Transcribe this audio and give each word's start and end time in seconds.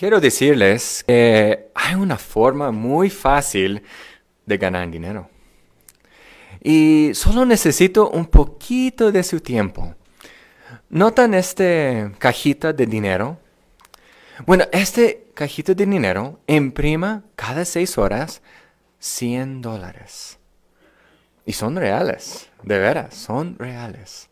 quiero 0.00 0.18
decirles 0.18 1.04
que 1.06 1.68
hay 1.74 1.94
una 1.94 2.16
forma 2.16 2.72
muy 2.72 3.10
fácil 3.10 3.82
de 4.46 4.56
ganar 4.56 4.90
dinero. 4.90 5.28
Y 6.62 7.10
solo 7.12 7.44
necesito 7.44 8.08
un 8.08 8.24
poquito 8.24 9.12
de 9.12 9.22
su 9.22 9.40
tiempo. 9.40 9.94
¿Notan 10.88 11.34
este 11.34 12.12
cajita 12.18 12.72
de 12.72 12.86
dinero? 12.86 13.40
Bueno, 14.46 14.64
este 14.72 15.26
cajita 15.34 15.74
de 15.74 15.84
dinero 15.84 16.40
imprima 16.46 17.22
cada 17.36 17.66
seis 17.66 17.98
horas 17.98 18.40
100 19.00 19.60
dólares. 19.60 20.38
Y 21.44 21.52
son 21.52 21.76
reales, 21.76 22.48
de 22.62 22.78
veras, 22.78 23.14
son 23.14 23.58
reales. 23.58 24.30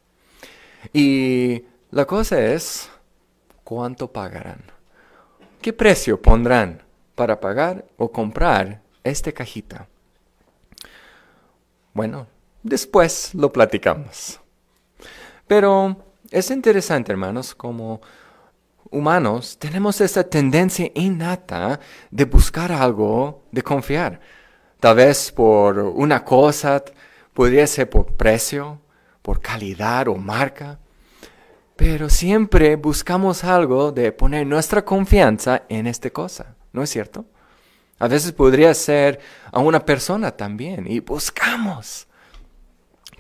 Y 0.95 1.65
la 1.91 2.07
cosa 2.07 2.41
es, 2.41 2.89
¿cuánto 3.65 4.11
pagarán? 4.11 4.78
¿Qué 5.69 5.75
precio 5.75 6.19
pondrán 6.23 6.83
para 7.15 7.41
pagar 7.41 7.85
o 7.99 8.11
comprar 8.11 8.81
esta 9.05 9.33
cajita? 9.33 9.87
Bueno, 11.93 12.27
después 12.63 13.35
lo 13.35 13.53
platicamos. 13.53 14.41
Pero 15.47 15.95
es 16.31 16.51
interesante, 16.51 17.13
hermanos, 17.13 17.55
como 17.55 18.01
humanos 18.91 19.59
tenemos 19.59 20.01
esa 20.01 20.25
tendencia 20.25 20.91
innata 20.95 21.81
de 22.11 22.25
buscar 22.25 22.73
algo, 22.73 23.43
de 23.53 23.61
confiar. 23.61 24.21
Tal 24.81 24.97
vez 24.97 25.31
por 25.31 25.81
una 25.81 26.25
cosa, 26.25 26.83
podría 27.35 27.67
ser 27.67 27.91
por 27.91 28.07
precio, 28.15 28.81
por 29.21 29.43
calidad 29.43 30.09
o 30.09 30.15
marca. 30.15 30.79
Pero 31.79 32.11
siempre 32.11 32.75
buscamos 32.75 33.45
algo 33.45 33.93
de 33.93 34.11
poner 34.11 34.45
nuestra 34.45 34.85
confianza 34.85 35.63
en 35.69 35.87
esta 35.87 36.11
cosa, 36.11 36.57
¿no 36.73 36.83
es 36.83 36.91
cierto? 36.91 37.25
A 38.01 38.09
veces 38.09 38.33
podría 38.33 38.75
ser 38.75 39.21
a 39.53 39.61
una 39.61 39.87
persona 39.87 40.33
también 40.33 40.91
y 40.91 40.99
buscamos 40.99 42.09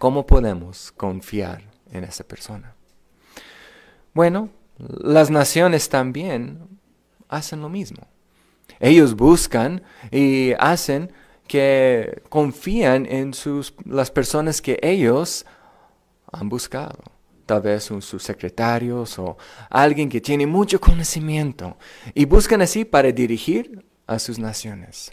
cómo 0.00 0.26
podemos 0.26 0.90
confiar 0.90 1.62
en 1.92 2.02
esa 2.02 2.24
persona. 2.24 2.74
Bueno, 4.12 4.48
las 4.76 5.30
naciones 5.30 5.88
también 5.88 6.80
hacen 7.28 7.60
lo 7.60 7.68
mismo. 7.68 8.08
Ellos 8.80 9.14
buscan 9.14 9.84
y 10.10 10.54
hacen 10.58 11.12
que 11.46 12.22
confían 12.28 13.06
en 13.06 13.34
sus, 13.34 13.72
las 13.84 14.10
personas 14.10 14.60
que 14.60 14.80
ellos 14.82 15.46
han 16.32 16.48
buscado 16.48 17.17
tal 17.48 17.62
vez 17.62 17.84
sus 17.84 18.22
secretarios 18.22 19.18
o 19.18 19.38
alguien 19.70 20.10
que 20.10 20.20
tiene 20.20 20.46
mucho 20.46 20.78
conocimiento 20.78 21.78
y 22.14 22.26
buscan 22.26 22.60
así 22.60 22.84
para 22.84 23.10
dirigir 23.10 23.84
a 24.06 24.18
sus 24.18 24.38
naciones. 24.38 25.10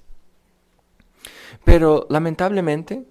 Pero 1.63 2.05
lamentablemente 2.09 3.05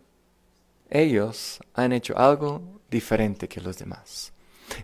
ellos 0.91 1.59
han 1.73 1.93
hecho 1.93 2.17
algo 2.19 2.61
diferente 2.91 3.49
que 3.49 3.63
los 3.63 3.79
demás. 3.79 4.31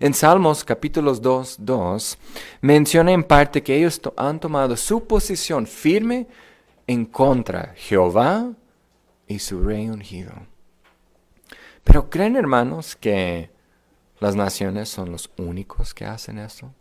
En 0.01 0.15
Salmos 0.15 0.65
capítulos 0.65 1.21
2, 1.21 1.57
2 1.61 2.19
menciona 2.63 3.13
en 3.13 3.25
parte 3.25 3.63
que 3.63 3.77
ellos 3.77 4.01
han 4.17 4.41
tomado 4.41 4.75
su 4.75 5.07
posición 5.07 5.67
firme 5.67 6.29
en 6.87 7.05
contra 7.05 7.75
Jehová 7.77 8.53
y 9.27 9.39
su 9.39 9.61
rey 9.61 9.91
ungido. 9.91 10.33
Pero 11.85 12.09
creen 12.09 12.37
hermanos 12.37 12.97
que 12.97 13.51
las 14.21 14.37
naciones 14.37 14.89
son 14.89 15.11
los 15.11 15.31
únicos 15.39 15.95
que 15.95 16.05
hacen 16.05 16.39
eso. 16.39 16.73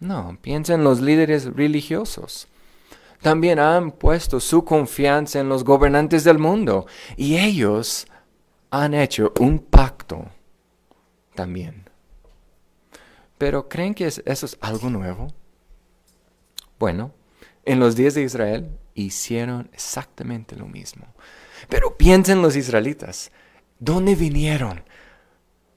No, 0.00 0.38
piensen 0.40 0.82
los 0.82 1.00
líderes 1.00 1.44
religiosos. 1.54 2.48
También 3.20 3.58
han 3.58 3.92
puesto 3.92 4.40
su 4.40 4.64
confianza 4.64 5.40
en 5.40 5.50
los 5.50 5.62
gobernantes 5.62 6.24
del 6.24 6.38
mundo 6.38 6.86
y 7.16 7.36
ellos 7.36 8.06
han 8.70 8.94
hecho 8.94 9.32
un 9.38 9.58
pacto 9.58 10.30
también. 11.34 11.84
Pero 13.36 13.68
¿creen 13.68 13.94
que 13.94 14.06
eso 14.06 14.22
es 14.24 14.56
algo 14.62 14.88
nuevo? 14.88 15.28
Bueno, 16.78 17.12
en 17.66 17.78
los 17.78 17.94
días 17.94 18.14
de 18.14 18.22
Israel 18.22 18.78
hicieron 18.94 19.68
exactamente 19.74 20.56
lo 20.56 20.66
mismo. 20.66 21.06
Pero 21.68 21.98
piensen 21.98 22.40
los 22.40 22.56
israelitas, 22.56 23.30
¿dónde 23.78 24.14
vinieron? 24.14 24.82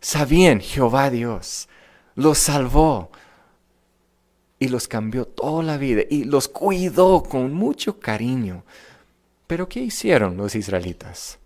Sabían 0.03 0.59
Jehová 0.59 1.09
Dios, 1.09 1.69
los 2.16 2.38
salvó 2.38 3.09
y 4.59 4.68
los 4.68 4.88
cambió 4.90 5.25
toda 5.25 5.64
la 5.64 5.78
vida 5.78 6.02
y 6.09 6.25
los 6.25 6.50
cuidó 6.50 7.24
con 7.24 7.53
mucho 7.53 8.00
cariño. 8.00 8.66
Pero 9.47 9.69
¿qué 9.69 9.80
hicieron 9.80 10.36
los 10.36 10.56
israelitas? 10.56 11.40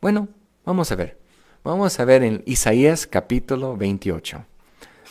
Bueno, 0.00 0.28
vamos 0.64 0.92
a 0.92 0.96
ver. 0.96 1.18
Vamos 1.64 1.98
a 1.98 2.04
ver 2.04 2.22
en 2.22 2.42
Isaías 2.44 3.06
capítulo 3.06 3.76
28. 3.76 4.44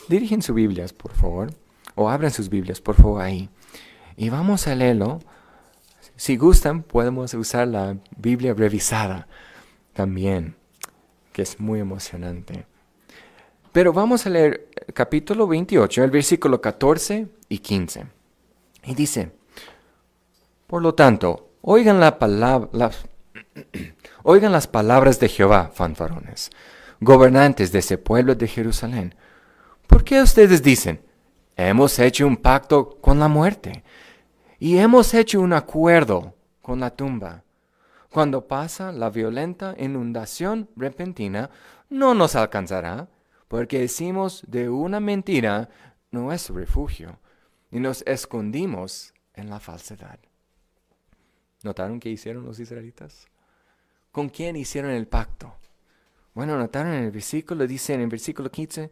Dirigen 0.08 0.40
sus 0.40 0.54
Biblias, 0.54 0.92
por 0.92 1.12
favor, 1.12 1.52
o 1.94 2.08
abran 2.08 2.30
sus 2.30 2.48
Biblias, 2.48 2.80
por 2.80 2.94
favor, 2.94 3.20
ahí. 3.20 3.50
Y 4.16 4.30
vamos 4.30 4.66
a 4.68 4.74
leerlo. 4.74 5.18
Si 6.16 6.36
gustan, 6.36 6.82
podemos 6.82 7.34
usar 7.34 7.68
la 7.68 7.96
Biblia 8.16 8.54
revisada 8.54 9.26
también 9.92 10.57
que 11.38 11.42
es 11.42 11.60
muy 11.60 11.78
emocionante. 11.78 12.66
Pero 13.70 13.92
vamos 13.92 14.26
a 14.26 14.30
leer 14.30 14.70
capítulo 14.92 15.46
28, 15.46 16.02
el 16.02 16.10
versículo 16.10 16.60
14 16.60 17.28
y 17.48 17.58
15. 17.58 18.06
Y 18.86 18.94
dice, 18.96 19.30
por 20.66 20.82
lo 20.82 20.96
tanto, 20.96 21.50
oigan, 21.60 22.00
la 22.00 22.18
las, 22.72 23.06
oigan 24.24 24.50
las 24.50 24.66
palabras 24.66 25.20
de 25.20 25.28
Jehová, 25.28 25.70
fanfarones, 25.72 26.50
gobernantes 26.98 27.70
de 27.70 27.78
ese 27.78 27.98
pueblo 27.98 28.34
de 28.34 28.48
Jerusalén. 28.48 29.14
¿Por 29.86 30.02
qué 30.02 30.20
ustedes 30.20 30.60
dicen, 30.60 31.00
hemos 31.54 32.00
hecho 32.00 32.26
un 32.26 32.36
pacto 32.36 32.98
con 33.00 33.20
la 33.20 33.28
muerte 33.28 33.84
y 34.58 34.78
hemos 34.78 35.14
hecho 35.14 35.40
un 35.40 35.52
acuerdo 35.52 36.34
con 36.62 36.80
la 36.80 36.90
tumba? 36.90 37.44
Cuando 38.10 38.48
pasa 38.48 38.90
la 38.90 39.10
violenta 39.10 39.74
inundación 39.78 40.70
repentina, 40.76 41.50
no 41.90 42.14
nos 42.14 42.36
alcanzará, 42.36 43.08
porque 43.48 43.80
decimos 43.80 44.42
de 44.46 44.68
una 44.68 44.98
mentira 45.00 45.68
nuestro 46.10 46.56
refugio 46.56 47.18
y 47.70 47.80
nos 47.80 48.02
escondimos 48.06 49.12
en 49.34 49.50
la 49.50 49.60
falsedad. 49.60 50.18
¿Notaron 51.62 52.00
qué 52.00 52.08
hicieron 52.08 52.44
los 52.44 52.60
israelitas? 52.60 53.26
¿Con 54.10 54.30
quién 54.30 54.56
hicieron 54.56 54.90
el 54.90 55.06
pacto? 55.06 55.54
Bueno, 56.32 56.56
notaron 56.56 56.92
en 56.94 57.04
el 57.04 57.10
versículo, 57.10 57.66
dice 57.66 57.94
en 57.94 58.00
el 58.00 58.08
versículo 58.08 58.50
15, 58.50 58.90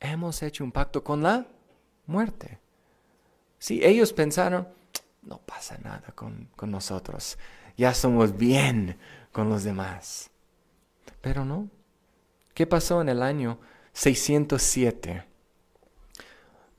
hemos 0.00 0.42
hecho 0.42 0.64
un 0.64 0.72
pacto 0.72 1.04
con 1.04 1.22
la 1.22 1.46
muerte. 2.06 2.58
Si 3.58 3.84
ellos 3.84 4.12
pensaron, 4.12 4.66
no 5.22 5.38
pasa 5.38 5.78
nada 5.78 6.12
con, 6.14 6.48
con 6.56 6.70
nosotros 6.70 7.38
ya 7.76 7.94
somos 7.94 8.36
bien 8.36 8.98
con 9.32 9.48
los 9.48 9.64
demás. 9.64 10.30
Pero 11.20 11.44
no. 11.44 11.68
¿Qué 12.54 12.66
pasó 12.66 13.00
en 13.00 13.08
el 13.08 13.22
año 13.22 13.58
607? 13.92 15.24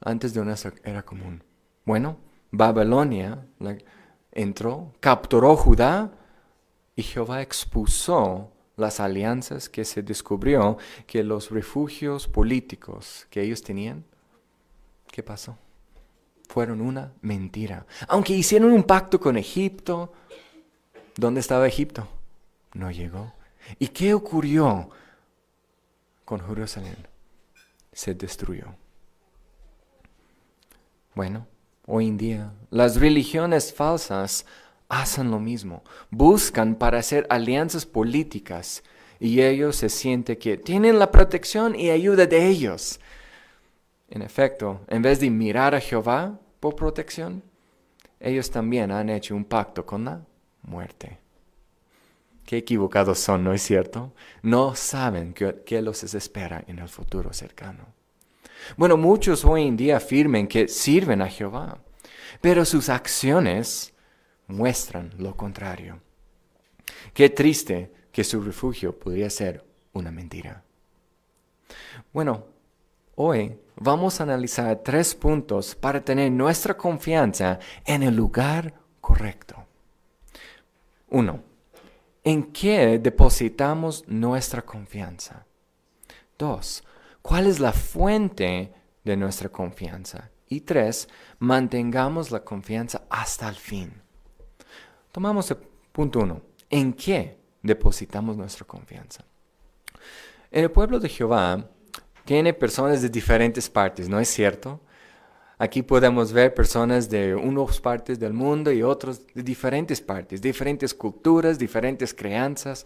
Antes 0.01 0.33
de 0.33 0.41
una 0.41 0.55
era 0.83 1.03
común. 1.03 1.43
Bueno, 1.85 2.17
Babilonia 2.51 3.45
entró, 4.31 4.93
capturó 4.99 5.55
Judá 5.55 6.11
y 6.95 7.03
Jehová 7.03 7.41
expulsó 7.41 8.51
las 8.75 8.99
alianzas 8.99 9.69
que 9.69 9.85
se 9.85 10.01
descubrió 10.01 10.77
que 11.05 11.23
los 11.23 11.51
refugios 11.51 12.27
políticos 12.27 13.27
que 13.29 13.41
ellos 13.41 13.61
tenían, 13.61 14.03
¿qué 15.11 15.23
pasó? 15.23 15.57
Fueron 16.49 16.81
una 16.81 17.13
mentira. 17.21 17.85
Aunque 18.07 18.33
hicieron 18.33 18.71
un 18.71 18.83
pacto 18.83 19.19
con 19.19 19.37
Egipto, 19.37 20.13
¿Dónde 21.15 21.41
estaba 21.41 21.67
Egipto? 21.67 22.07
No 22.73 22.89
llegó. 22.89 23.33
¿Y 23.79 23.89
qué 23.89 24.13
ocurrió 24.13 24.89
con 26.25 26.45
Jerusalén? 26.45 26.97
Se 27.91 28.15
destruyó. 28.15 28.65
Bueno, 31.13 31.45
hoy 31.85 32.07
en 32.07 32.17
día 32.17 32.51
las 32.71 32.99
religiones 32.99 33.71
falsas 33.71 34.45
hacen 34.89 35.29
lo 35.29 35.39
mismo. 35.39 35.83
Buscan 36.09 36.75
para 36.75 36.99
hacer 36.99 37.27
alianzas 37.29 37.85
políticas 37.85 38.83
y 39.19 39.41
ellos 39.41 39.75
se 39.75 39.89
sienten 39.89 40.37
que 40.37 40.57
tienen 40.57 40.97
la 40.97 41.11
protección 41.11 41.75
y 41.75 41.91
ayuda 41.91 42.25
de 42.25 42.47
ellos. 42.47 42.99
En 44.09 44.23
efecto, 44.23 44.81
en 44.87 45.03
vez 45.03 45.19
de 45.19 45.29
mirar 45.29 45.75
a 45.75 45.79
Jehová 45.79 46.39
por 46.59 46.75
protección, 46.75 47.43
ellos 48.19 48.49
también 48.49 48.91
han 48.91 49.09
hecho 49.09 49.35
un 49.35 49.45
pacto 49.45 49.85
con 49.85 50.05
la 50.05 50.21
muerte. 50.63 51.19
Qué 52.45 52.57
equivocados 52.57 53.19
son, 53.19 53.43
¿no 53.43 53.53
es 53.53 53.61
cierto? 53.61 54.13
No 54.41 54.75
saben 54.75 55.33
qué, 55.33 55.81
los 55.81 56.03
espera 56.03 56.63
en 56.67 56.79
el 56.79 56.89
futuro 56.89 57.31
cercano. 57.33 57.87
Bueno, 58.77 58.97
muchos 58.97 59.45
hoy 59.45 59.67
en 59.67 59.77
día 59.77 59.97
afirman 59.97 60.47
que 60.47 60.67
sirven 60.67 61.21
a 61.21 61.29
Jehová, 61.29 61.79
pero 62.41 62.65
sus 62.65 62.89
acciones 62.89 63.93
muestran 64.47 65.13
lo 65.17 65.35
contrario. 65.35 66.01
Qué 67.13 67.29
triste 67.29 67.91
que 68.11 68.23
su 68.23 68.41
refugio 68.41 68.97
podría 68.97 69.29
ser 69.29 69.65
una 69.93 70.11
mentira. 70.11 70.63
Bueno, 72.11 72.45
hoy 73.15 73.57
vamos 73.75 74.19
a 74.19 74.23
analizar 74.23 74.81
tres 74.83 75.15
puntos 75.15 75.75
para 75.75 76.03
tener 76.03 76.31
nuestra 76.31 76.75
confianza 76.75 77.59
en 77.85 78.03
el 78.03 78.15
lugar 78.15 78.73
correcto. 79.01 79.62
Uno, 81.13 81.43
¿en 82.23 82.51
qué 82.51 82.97
depositamos 82.97 84.03
nuestra 84.07 84.63
confianza? 84.63 85.45
Dos, 86.39 86.83
¿cuál 87.21 87.45
es 87.45 87.59
la 87.59 87.71
fuente 87.71 88.73
de 89.03 89.15
nuestra 89.15 89.47
confianza? 89.49 90.31
Y 90.47 90.61
tres, 90.61 91.07
mantengamos 91.37 92.31
la 92.31 92.43
confianza 92.43 93.03
hasta 93.11 93.47
el 93.47 93.53
fin. 93.53 93.93
Tomamos 95.11 95.51
el 95.51 95.57
punto 95.91 96.21
uno. 96.21 96.41
¿En 96.67 96.93
qué 96.93 97.37
depositamos 97.61 98.35
nuestra 98.35 98.65
confianza? 98.65 99.23
En 100.49 100.63
el 100.63 100.71
pueblo 100.71 100.99
de 100.99 101.09
Jehová 101.09 101.69
tiene 102.25 102.55
personas 102.55 103.03
de 103.03 103.09
diferentes 103.09 103.69
partes, 103.69 104.09
¿no 104.09 104.19
es 104.19 104.29
cierto? 104.29 104.81
Aquí 105.57 105.83
podemos 105.83 106.31
ver 106.31 106.53
personas 106.53 107.09
de 107.09 107.35
unas 107.35 107.79
partes 107.79 108.19
del 108.19 108.33
mundo 108.33 108.71
y 108.71 108.81
otros 108.81 109.25
de 109.33 109.43
diferentes 109.43 110.01
partes, 110.01 110.41
diferentes 110.41 110.93
culturas, 110.93 111.59
diferentes 111.59 112.13
crianzas, 112.13 112.85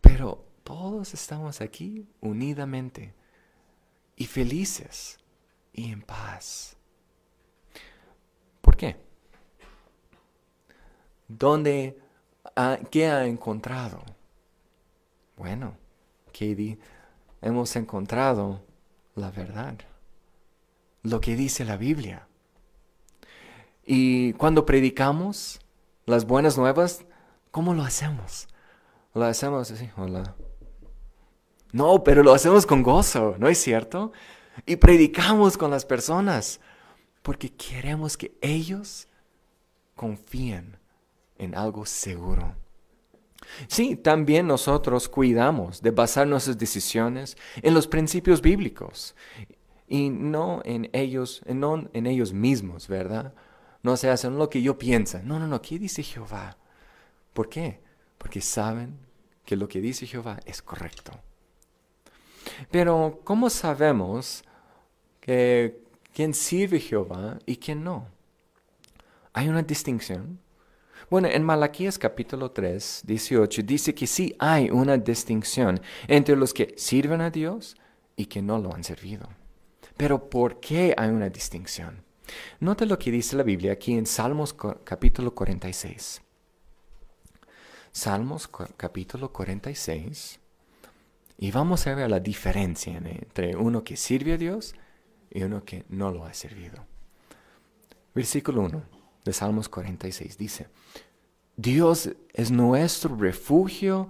pero 0.00 0.44
todos 0.62 1.14
estamos 1.14 1.60
aquí 1.60 2.06
unidamente 2.20 3.14
y 4.16 4.26
felices 4.26 5.18
y 5.72 5.90
en 5.90 6.02
paz. 6.02 6.76
¿Por 8.60 8.76
qué? 8.76 8.96
¿Dónde, 11.26 11.98
qué 12.90 13.06
ha 13.06 13.26
encontrado? 13.26 14.02
Bueno, 15.36 15.76
Katie, 16.26 16.78
hemos 17.42 17.74
encontrado 17.76 18.62
la 19.16 19.30
verdad, 19.30 19.76
lo 21.04 21.20
que 21.20 21.36
dice 21.36 21.64
la 21.64 21.76
Biblia. 21.76 22.26
Y 23.86 24.32
cuando 24.32 24.66
predicamos 24.66 25.60
las 26.06 26.26
buenas 26.26 26.58
nuevas, 26.58 27.04
¿cómo 27.50 27.74
lo 27.74 27.82
hacemos? 27.82 28.48
Lo 29.12 29.24
hacemos 29.24 29.70
así, 29.70 29.88
hola. 29.96 30.34
No, 31.72 32.02
pero 32.02 32.22
lo 32.22 32.32
hacemos 32.32 32.66
con 32.66 32.82
gozo, 32.82 33.36
¿no 33.38 33.48
es 33.48 33.58
cierto? 33.58 34.12
Y 34.66 34.76
predicamos 34.76 35.56
con 35.58 35.70
las 35.70 35.84
personas 35.84 36.60
porque 37.22 37.52
queremos 37.52 38.16
que 38.16 38.36
ellos 38.40 39.06
confíen 39.94 40.78
en 41.36 41.54
algo 41.54 41.84
seguro. 41.84 42.54
Sí, 43.68 43.96
también 43.96 44.46
nosotros 44.46 45.08
cuidamos 45.08 45.82
de 45.82 45.90
basar 45.90 46.26
nuestras 46.26 46.56
decisiones 46.56 47.36
en 47.56 47.74
los 47.74 47.86
principios 47.86 48.40
bíblicos 48.40 49.14
y 49.88 50.10
no 50.10 50.62
en 50.64 50.88
ellos, 50.92 51.42
no 51.46 51.88
en 51.92 52.06
ellos 52.06 52.32
mismos, 52.32 52.88
¿verdad? 52.88 53.34
No 53.82 53.96
se 53.96 54.10
hacen 54.10 54.38
lo 54.38 54.48
que 54.48 54.62
yo 54.62 54.78
pienso. 54.78 55.20
No, 55.22 55.38
no, 55.38 55.46
no, 55.46 55.60
¿qué 55.60 55.78
dice 55.78 56.02
Jehová? 56.02 56.56
¿Por 57.32 57.48
qué? 57.48 57.80
Porque 58.18 58.40
saben 58.40 58.98
que 59.44 59.56
lo 59.56 59.68
que 59.68 59.80
dice 59.80 60.06
Jehová 60.06 60.40
es 60.46 60.62
correcto. 60.62 61.12
Pero, 62.70 63.20
¿cómo 63.24 63.50
sabemos 63.50 64.44
que 65.20 65.82
quién 66.14 66.32
sirve 66.34 66.80
Jehová 66.80 67.38
y 67.44 67.56
quién 67.56 67.84
no? 67.84 68.06
Hay 69.32 69.48
una 69.48 69.62
distinción 69.62 70.38
bueno, 71.10 71.28
en 71.28 71.42
Malaquías 71.42 71.98
capítulo 71.98 72.50
3, 72.50 73.02
18 73.06 73.62
dice 73.62 73.94
que 73.94 74.06
sí 74.06 74.34
hay 74.38 74.70
una 74.70 74.96
distinción 74.96 75.80
entre 76.08 76.34
los 76.34 76.54
que 76.54 76.74
sirven 76.76 77.20
a 77.20 77.30
Dios 77.30 77.76
y 78.16 78.26
que 78.26 78.40
no 78.40 78.58
lo 78.58 78.74
han 78.74 78.84
servido. 78.84 79.28
Pero 79.96 80.28
¿por 80.28 80.60
qué 80.60 80.94
hay 80.96 81.08
una 81.10 81.28
distinción? 81.28 82.02
Nota 82.60 82.84
lo 82.84 82.98
que 82.98 83.10
dice 83.10 83.36
la 83.36 83.42
Biblia 83.42 83.72
aquí 83.72 83.94
en 83.94 84.06
Salmos 84.06 84.54
capítulo 84.84 85.34
46. 85.34 86.22
Salmos 87.92 88.48
capítulo 88.76 89.32
46. 89.32 90.40
Y 91.38 91.50
vamos 91.50 91.86
a 91.86 91.94
ver 91.94 92.10
la 92.10 92.20
diferencia 92.20 92.96
entre 92.96 93.56
uno 93.56 93.84
que 93.84 93.96
sirve 93.96 94.34
a 94.34 94.36
Dios 94.36 94.74
y 95.30 95.42
uno 95.42 95.64
que 95.64 95.84
no 95.88 96.10
lo 96.10 96.24
ha 96.24 96.34
servido. 96.34 96.86
Versículo 98.14 98.62
1 98.62 98.82
de 99.24 99.32
Salmos 99.32 99.68
46 99.68 100.38
dice, 100.38 100.68
Dios 101.56 102.10
es 102.32 102.50
nuestro 102.50 103.16
refugio 103.16 104.08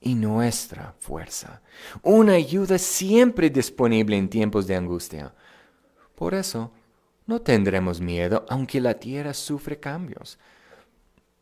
y 0.00 0.14
nuestra 0.14 0.94
fuerza, 0.98 1.62
una 2.02 2.34
ayuda 2.34 2.78
siempre 2.78 3.50
disponible 3.50 4.16
en 4.16 4.28
tiempos 4.28 4.66
de 4.66 4.76
angustia. 4.76 5.34
Por 6.14 6.34
eso, 6.34 6.72
no 7.26 7.40
tendremos 7.40 8.00
miedo 8.00 8.46
aunque 8.48 8.80
la 8.80 8.94
tierra 8.94 9.34
sufre 9.34 9.80
cambios, 9.80 10.38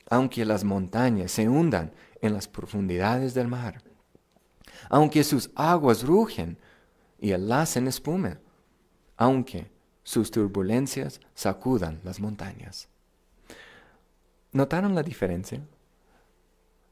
aunque 0.08 0.44
las 0.44 0.64
montañas 0.64 1.32
se 1.32 1.48
hundan 1.48 1.92
en 2.20 2.32
las 2.32 2.48
profundidades 2.48 3.34
del 3.34 3.48
mar, 3.48 3.82
aunque 4.88 5.24
sus 5.24 5.50
aguas 5.54 6.02
rugen 6.04 6.58
y 7.18 7.32
el 7.32 7.50
espuma, 7.86 8.38
aunque 9.16 9.70
sus 10.02 10.30
turbulencias 10.30 11.20
sacudan 11.34 12.00
las 12.04 12.20
montañas. 12.20 12.88
¿Notaron 14.52 14.94
la 14.94 15.02
diferencia? 15.02 15.60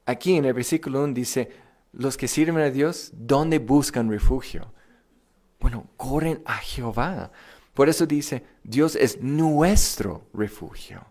Aquí 0.05 0.35
en 0.35 0.45
el 0.45 0.53
versículo 0.53 1.03
1 1.03 1.13
dice, 1.13 1.51
los 1.93 2.17
que 2.17 2.27
sirven 2.27 2.63
a 2.63 2.69
Dios, 2.69 3.11
¿dónde 3.13 3.59
buscan 3.59 4.09
refugio? 4.09 4.73
Bueno, 5.59 5.87
corren 5.95 6.41
a 6.45 6.57
Jehová. 6.57 7.31
Por 7.73 7.87
eso 7.87 8.05
dice, 8.05 8.43
Dios 8.63 8.95
es 8.95 9.21
nuestro 9.21 10.27
refugio. 10.33 11.05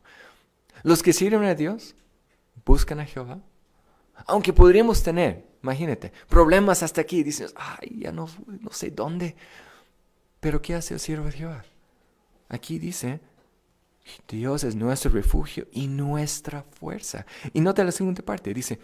Los 0.82 1.02
que 1.02 1.12
sirven 1.12 1.44
a 1.44 1.54
Dios, 1.54 1.94
buscan 2.64 3.00
a 3.00 3.06
Jehová. 3.06 3.40
Aunque 4.26 4.52
podríamos 4.52 5.02
tener, 5.02 5.46
imagínate, 5.62 6.12
problemas 6.28 6.82
hasta 6.82 7.00
aquí, 7.00 7.22
dices, 7.22 7.54
ay, 7.56 8.00
ya 8.00 8.12
no, 8.12 8.28
no 8.46 8.70
sé 8.72 8.90
dónde. 8.90 9.34
Pero 10.40 10.60
¿qué 10.60 10.74
hace 10.74 10.94
el 10.94 11.00
siervo 11.00 11.26
de 11.26 11.32
Jehová? 11.32 11.64
Aquí 12.48 12.78
dice, 12.78 13.20
Dios 14.28 14.64
es 14.64 14.74
nuestro 14.74 15.10
refugio 15.10 15.68
y 15.72 15.86
nuestra 15.86 16.62
fuerza. 16.62 17.26
Y 17.52 17.60
nota 17.60 17.84
la 17.84 17.92
segunda 17.92 18.22
parte, 18.22 18.52
dice, 18.52 18.78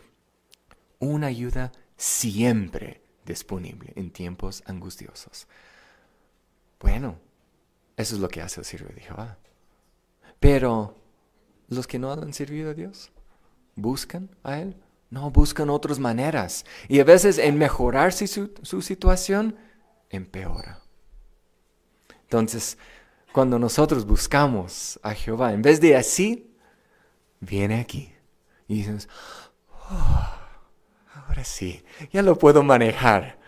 una 0.99 1.29
ayuda 1.29 1.73
siempre 1.97 3.03
disponible 3.25 3.93
en 3.97 4.11
tiempos 4.11 4.63
angustiosos. 4.67 5.47
Bueno, 6.81 7.19
eso 7.97 8.15
es 8.15 8.21
lo 8.21 8.29
que 8.29 8.41
hace 8.41 8.61
el 8.61 8.67
siervo 8.67 8.93
de 8.95 9.01
Jehová. 9.01 9.39
Pero 10.41 10.97
los 11.69 11.87
que 11.87 11.99
no 11.99 12.13
han 12.13 12.33
servido 12.33 12.71
a 12.71 12.75
Dios, 12.75 13.11
buscan 13.75 14.31
a 14.43 14.61
Él, 14.61 14.77
no 15.11 15.31
buscan 15.31 15.71
otras 15.71 15.99
maneras. 15.99 16.65
Y 16.89 17.01
a 17.01 17.05
veces 17.05 17.39
en 17.39 17.59
mejorar 17.59 18.13
su, 18.13 18.53
su 18.63 18.83
situación, 18.83 19.57
empeora. 20.11 20.81
Entonces, 22.23 22.79
cuando 23.33 23.59
nosotros 23.59 24.07
buscamos 24.07 24.99
a 25.03 25.15
Jehová, 25.15 25.53
en 25.53 25.63
vez 25.63 25.81
de 25.81 25.97
así, 25.97 26.51
viene 27.41 27.81
aquí. 27.81 28.13
Y 28.67 28.77
dices, 28.79 29.09
oh, 29.91 30.29
ahora 31.15 31.45
sí, 31.45 31.83
ya 32.13 32.23
lo 32.23 32.39
puedo 32.39 32.63
manejar. 32.63 33.39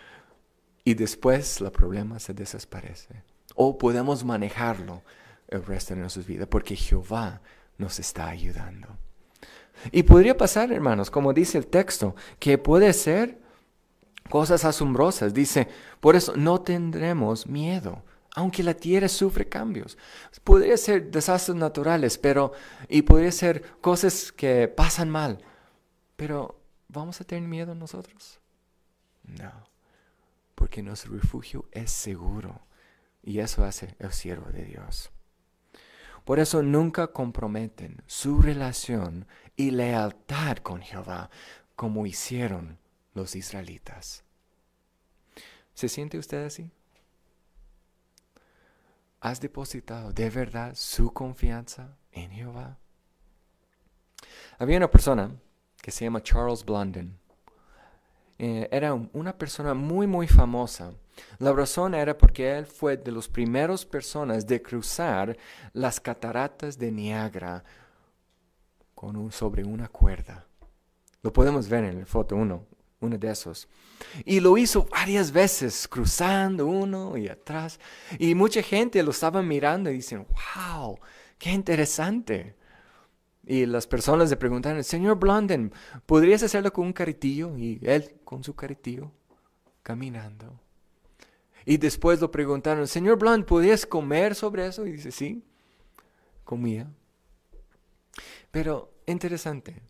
Y 0.84 0.94
después 0.94 1.60
el 1.60 1.70
problema 1.70 2.18
se 2.18 2.34
desaparece. 2.34 3.22
O 3.54 3.76
podemos 3.76 4.24
manejarlo 4.24 5.02
el 5.48 5.64
resto 5.64 5.94
de 5.94 6.00
nuestras 6.00 6.26
vidas 6.26 6.48
porque 6.48 6.76
Jehová 6.76 7.40
nos 7.76 7.98
está 7.98 8.28
ayudando. 8.28 8.88
Y 9.92 10.02
podría 10.02 10.36
pasar, 10.36 10.72
hermanos, 10.72 11.10
como 11.10 11.32
dice 11.32 11.58
el 11.58 11.66
texto, 11.66 12.14
que 12.38 12.58
puede 12.58 12.92
ser 12.92 13.38
cosas 14.28 14.64
asombrosas. 14.64 15.34
Dice, 15.34 15.68
por 16.00 16.16
eso 16.16 16.34
no 16.36 16.60
tendremos 16.60 17.46
miedo 17.46 18.02
aunque 18.34 18.62
la 18.62 18.74
tierra 18.74 19.08
sufre 19.08 19.48
cambios. 19.48 19.98
Podría 20.44 20.76
ser 20.76 21.10
desastres 21.10 21.56
naturales, 21.56 22.18
pero 22.18 22.52
y 22.88 23.02
podría 23.02 23.32
ser 23.32 23.62
cosas 23.80 24.32
que 24.32 24.68
pasan 24.68 25.10
mal. 25.10 25.38
Pero 26.16 26.60
¿vamos 26.88 27.20
a 27.20 27.24
tener 27.24 27.48
miedo 27.48 27.74
nosotros? 27.74 28.40
No, 29.24 29.52
porque 30.54 30.82
nuestro 30.82 31.12
refugio 31.12 31.68
es 31.72 31.90
seguro 31.90 32.60
y 33.22 33.38
eso 33.38 33.64
hace 33.64 33.94
el 33.98 34.12
siervo 34.12 34.50
de 34.50 34.64
Dios. 34.64 35.10
Por 36.24 36.38
eso 36.38 36.62
nunca 36.62 37.08
comprometen 37.08 38.02
su 38.06 38.42
relación 38.42 39.26
y 39.56 39.70
lealtad 39.70 40.58
con 40.58 40.82
Jehová 40.82 41.30
como 41.74 42.06
hicieron 42.06 42.78
los 43.14 43.34
israelitas. 43.34 44.22
¿Se 45.74 45.88
siente 45.88 46.18
usted 46.18 46.44
así? 46.44 46.70
¿Has 49.20 49.38
depositado 49.40 50.12
de 50.12 50.30
verdad 50.30 50.72
su 50.74 51.12
confianza 51.12 51.98
en 52.10 52.30
Jehová? 52.30 52.78
Había 54.58 54.78
una 54.78 54.90
persona 54.90 55.30
que 55.80 55.90
se 55.90 56.04
llama 56.04 56.22
Charles 56.22 56.64
Blondin. 56.64 57.18
Eh, 58.38 58.66
era 58.72 58.94
una 58.94 59.36
persona 59.36 59.74
muy, 59.74 60.06
muy 60.06 60.26
famosa. 60.26 60.94
La 61.38 61.52
razón 61.52 61.94
era 61.94 62.16
porque 62.16 62.56
él 62.56 62.64
fue 62.64 62.96
de 62.96 63.12
las 63.12 63.28
primeras 63.28 63.84
personas 63.84 64.46
de 64.46 64.62
cruzar 64.62 65.36
las 65.74 66.00
cataratas 66.00 66.78
de 66.78 66.90
Niagara 66.90 67.62
con 68.94 69.16
un, 69.16 69.30
sobre 69.30 69.64
una 69.64 69.88
cuerda. 69.88 70.46
Lo 71.22 71.30
podemos 71.30 71.68
ver 71.68 71.84
en 71.84 72.00
la 72.00 72.06
foto 72.06 72.36
uno, 72.36 72.64
uno 73.00 73.18
de 73.18 73.30
esos. 73.30 73.68
Y 74.24 74.40
lo 74.40 74.56
hizo 74.56 74.84
varias 74.84 75.32
veces, 75.32 75.88
cruzando 75.88 76.66
uno 76.66 77.16
y 77.16 77.28
atrás. 77.28 77.80
Y 78.18 78.34
mucha 78.34 78.62
gente 78.62 79.02
lo 79.02 79.10
estaba 79.10 79.42
mirando 79.42 79.90
y 79.90 79.94
dicen, 79.94 80.26
wow, 80.56 80.98
qué 81.38 81.50
interesante. 81.50 82.56
Y 83.44 83.66
las 83.66 83.86
personas 83.86 84.30
le 84.30 84.36
preguntaron, 84.36 84.84
señor 84.84 85.18
Blondin, 85.18 85.72
¿podrías 86.06 86.42
hacerlo 86.42 86.72
con 86.72 86.86
un 86.86 86.92
caritillo? 86.92 87.56
Y 87.56 87.80
él 87.82 88.20
con 88.24 88.44
su 88.44 88.54
caritillo, 88.54 89.10
caminando. 89.82 90.60
Y 91.64 91.78
después 91.78 92.20
lo 92.20 92.30
preguntaron, 92.30 92.86
señor 92.86 93.18
Blondin, 93.18 93.44
¿podrías 93.44 93.86
comer 93.86 94.34
sobre 94.34 94.66
eso? 94.66 94.86
Y 94.86 94.92
dice, 94.92 95.10
sí, 95.10 95.42
comía. 96.44 96.90
Pero 98.50 98.92
interesante, 99.06 99.82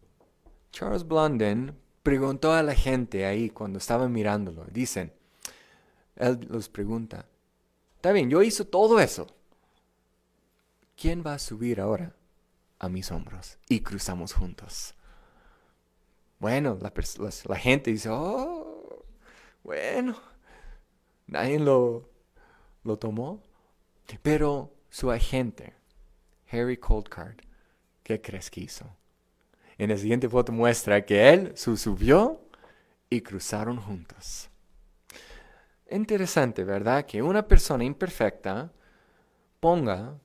Charles 0.70 1.06
Blondin 1.06 1.74
preguntó 2.02 2.52
a 2.52 2.62
la 2.62 2.74
gente 2.74 3.26
ahí 3.26 3.50
cuando 3.50 3.78
estaban 3.78 4.12
mirándolo. 4.12 4.64
Dicen, 4.70 5.12
él 6.16 6.46
los 6.48 6.68
pregunta, 6.68 7.26
está 7.96 8.12
bien, 8.12 8.30
yo 8.30 8.42
hice 8.42 8.64
todo 8.64 9.00
eso. 9.00 9.26
¿Quién 10.96 11.22
va 11.26 11.34
a 11.34 11.38
subir 11.38 11.80
ahora 11.80 12.14
a 12.78 12.88
mis 12.88 13.10
hombros? 13.10 13.58
Y 13.68 13.80
cruzamos 13.80 14.34
juntos. 14.34 14.94
Bueno, 16.38 16.78
la, 16.80 17.56
gente 17.56 17.90
dice, 17.90 18.08
oh, 18.10 19.04
bueno, 19.62 20.16
nadie 21.26 21.58
lo, 21.58 22.10
lo 22.82 22.98
tomó. 22.98 23.42
Pero 24.22 24.74
su 24.88 25.10
agente, 25.10 25.74
Harry 26.50 26.76
Coldcard, 26.76 27.36
¿qué 28.02 28.20
crees 28.20 28.50
que 28.50 28.62
hizo? 28.62 28.99
En 29.80 29.88
la 29.88 29.96
siguiente 29.96 30.28
foto 30.28 30.52
muestra 30.52 31.06
que 31.06 31.30
él 31.30 31.56
subió 31.56 32.38
y 33.08 33.22
cruzaron 33.22 33.78
juntos. 33.80 34.50
Interesante, 35.90 36.64
¿verdad? 36.64 37.06
Que 37.06 37.22
una 37.22 37.48
persona 37.48 37.82
imperfecta 37.82 38.70
ponga 39.58 40.18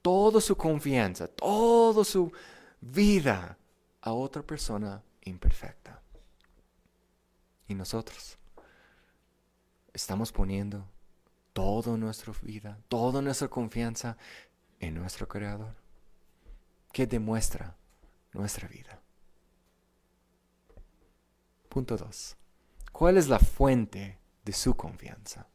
toda 0.00 0.40
su 0.40 0.56
confianza, 0.56 1.26
toda 1.26 2.04
su 2.04 2.30
vida 2.80 3.58
a 4.00 4.12
otra 4.12 4.44
persona 4.44 5.02
imperfecta. 5.22 6.00
Y 7.66 7.74
nosotros 7.74 8.38
estamos 9.92 10.30
poniendo 10.30 10.86
toda 11.52 11.96
nuestra 11.96 12.32
vida, 12.42 12.78
toda 12.88 13.20
nuestra 13.20 13.48
confianza 13.48 14.16
en 14.78 14.94
nuestro 14.94 15.26
Creador, 15.26 15.74
que 16.92 17.08
demuestra 17.08 17.74
nuestra 18.32 18.68
vida. 18.68 19.00
Punto 21.68 21.96
2. 21.96 22.36
¿Cuál 22.92 23.16
es 23.16 23.28
la 23.28 23.38
fuente 23.38 24.18
de 24.44 24.52
su 24.52 24.76
confianza? 24.76 25.46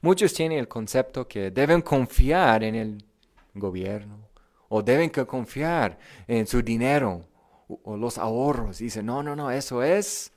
Muchos 0.00 0.32
tienen 0.32 0.58
el 0.58 0.68
concepto 0.68 1.26
que 1.26 1.50
deben 1.50 1.82
confiar 1.82 2.62
en 2.64 2.74
el 2.74 3.04
gobierno 3.54 4.28
o 4.68 4.82
deben 4.82 5.10
confiar 5.10 5.98
en 6.26 6.46
su 6.46 6.62
dinero 6.62 7.26
o 7.82 7.96
los 7.96 8.18
ahorros. 8.18 8.78
Dicen, 8.78 9.06
no, 9.06 9.22
no, 9.22 9.34
no, 9.34 9.50
eso 9.50 9.82
es 9.82 10.32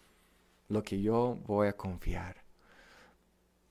lo 0.69 0.83
que 0.83 1.01
yo 1.01 1.37
voy 1.45 1.67
a 1.67 1.73
confiar. 1.73 2.43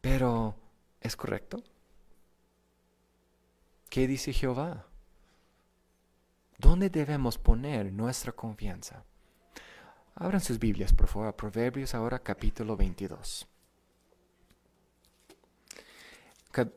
Pero, 0.00 0.54
¿es 1.00 1.16
correcto? 1.16 1.62
¿Qué 3.88 4.06
dice 4.06 4.32
Jehová? 4.32 4.86
¿Dónde 6.58 6.88
debemos 6.88 7.36
poner 7.36 7.92
nuestra 7.92 8.32
confianza? 8.32 9.04
Abran 10.14 10.40
sus 10.40 10.58
Biblias, 10.58 10.92
por 10.94 11.08
favor, 11.08 11.34
Proverbios 11.36 11.94
ahora 11.94 12.18
capítulo 12.18 12.76
22. 12.76 13.46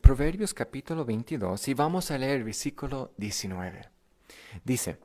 Proverbios 0.01 0.53
capítulo 0.53 1.05
22 1.05 1.69
y 1.69 1.73
vamos 1.73 2.11
a 2.11 2.17
leer 2.17 2.39
el 2.39 2.43
versículo 2.43 3.13
19. 3.15 3.81
Dice, 4.65 4.99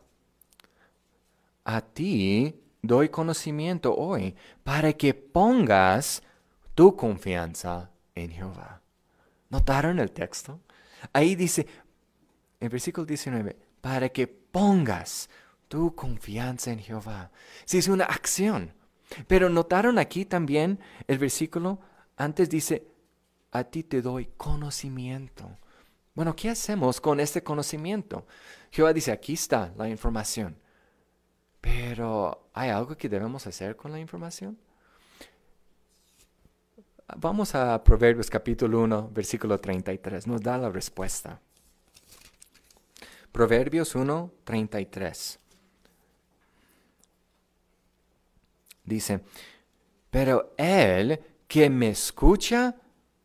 a 1.63 1.81
ti 1.81 2.61
doy 2.83 3.09
conocimiento 3.09 3.95
hoy 3.95 4.35
para 4.65 4.93
que 4.93 5.15
pongas 5.15 6.25
tu 6.75 6.97
confianza 6.97 7.91
en 8.17 8.33
Jehová. 8.33 8.83
¿Notaron 9.49 10.01
el 10.01 10.11
texto? 10.11 10.59
Ahí 11.13 11.37
dice, 11.37 11.69
en 12.59 12.69
versículo 12.69 13.07
19, 13.07 13.57
para 13.81 14.09
que 14.09 14.44
pongas 14.55 15.29
tu 15.67 15.97
confianza 15.97 16.71
en 16.71 16.79
Jehová. 16.79 17.33
Si 17.65 17.79
es 17.79 17.89
una 17.89 18.05
acción. 18.05 18.73
Pero 19.27 19.49
notaron 19.49 19.99
aquí 19.99 20.25
también 20.25 20.79
el 21.09 21.19
versículo, 21.19 21.81
antes 22.17 22.49
dice, 22.49 22.87
a 23.51 23.65
ti 23.65 23.83
te 23.83 24.01
doy 24.01 24.31
conocimiento. 24.37 25.59
Bueno, 26.15 26.37
¿qué 26.37 26.51
hacemos 26.51 27.01
con 27.01 27.19
este 27.19 27.43
conocimiento? 27.43 28.29
Jehová 28.71 28.93
dice, 28.93 29.11
aquí 29.11 29.33
está 29.33 29.73
la 29.77 29.89
información. 29.89 30.57
Pero, 31.61 32.49
¿hay 32.53 32.71
algo 32.71 32.97
que 32.97 33.09
debemos 33.09 33.49
hacer 33.49 33.75
con 33.75 33.91
la 33.91 33.99
información? 33.99 34.57
Vamos 37.17 37.57
a 37.57 37.83
Proverbios 37.83 38.31
capítulo 38.31 38.83
1, 38.83 39.11
versículo 39.13 39.59
33. 39.59 40.29
Nos 40.29 40.41
da 40.41 40.57
la 40.59 40.71
respuesta. 40.71 41.41
Proverbios 43.35 43.97
1, 43.97 44.33
33. 44.45 45.41
Dice, 48.85 49.25
pero 50.09 50.55
el 50.57 51.19
que 51.49 51.69
me 51.69 51.89
escucha 51.89 52.77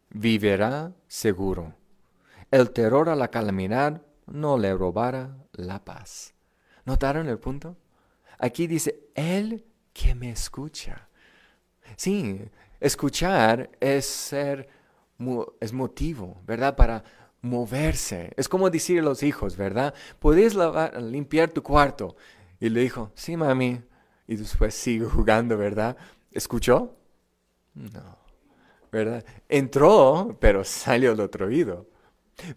vivirá 0.10 0.92
seguro. 1.08 1.76
El 2.50 2.72
terror 2.72 3.10
a 3.10 3.16
la 3.16 3.28
calamidad 3.28 4.02
no 4.26 4.58
le 4.58 4.74
robará 4.74 5.38
la 5.52 5.86
paz. 5.86 6.34
¿Notaron 6.86 7.30
el 7.30 7.38
punto? 7.38 7.78
Aquí 8.40 8.66
dice, 8.66 9.12
el 9.14 9.64
que 9.94 10.16
me 10.16 10.32
escucha. 10.32 11.08
Sí, 11.98 12.50
escuchar 12.80 13.70
es 13.80 14.08
ser, 14.08 14.70
es 15.60 15.72
motivo, 15.72 16.42
¿verdad? 16.48 16.76
Para 16.76 17.04
moverse. 17.42 18.34
Es 18.36 18.50
como 18.50 18.70
decir 18.70 19.00
a 19.00 19.04
los 19.04 19.24
hijos, 19.24 19.56
¿verdad? 19.56 19.94
¿Puedes 20.20 20.56
lavar, 20.56 21.02
limpiar 21.02 21.50
tu 21.52 21.64
cuarto? 21.64 22.16
Y 22.60 22.70
le 22.70 22.82
dijo, 22.82 23.12
sí, 23.16 23.38
mami. 23.38 23.82
Y 24.28 24.36
después 24.36 24.76
sigue 24.76 25.06
jugando, 25.06 25.58
¿verdad? 25.58 25.98
¿Escuchó? 26.32 26.96
No. 27.74 28.18
¿Verdad? 28.92 29.24
Entró, 29.48 30.38
pero 30.40 30.64
salió 30.64 31.12
al 31.12 31.20
otro 31.20 31.48
oído. 31.48 31.88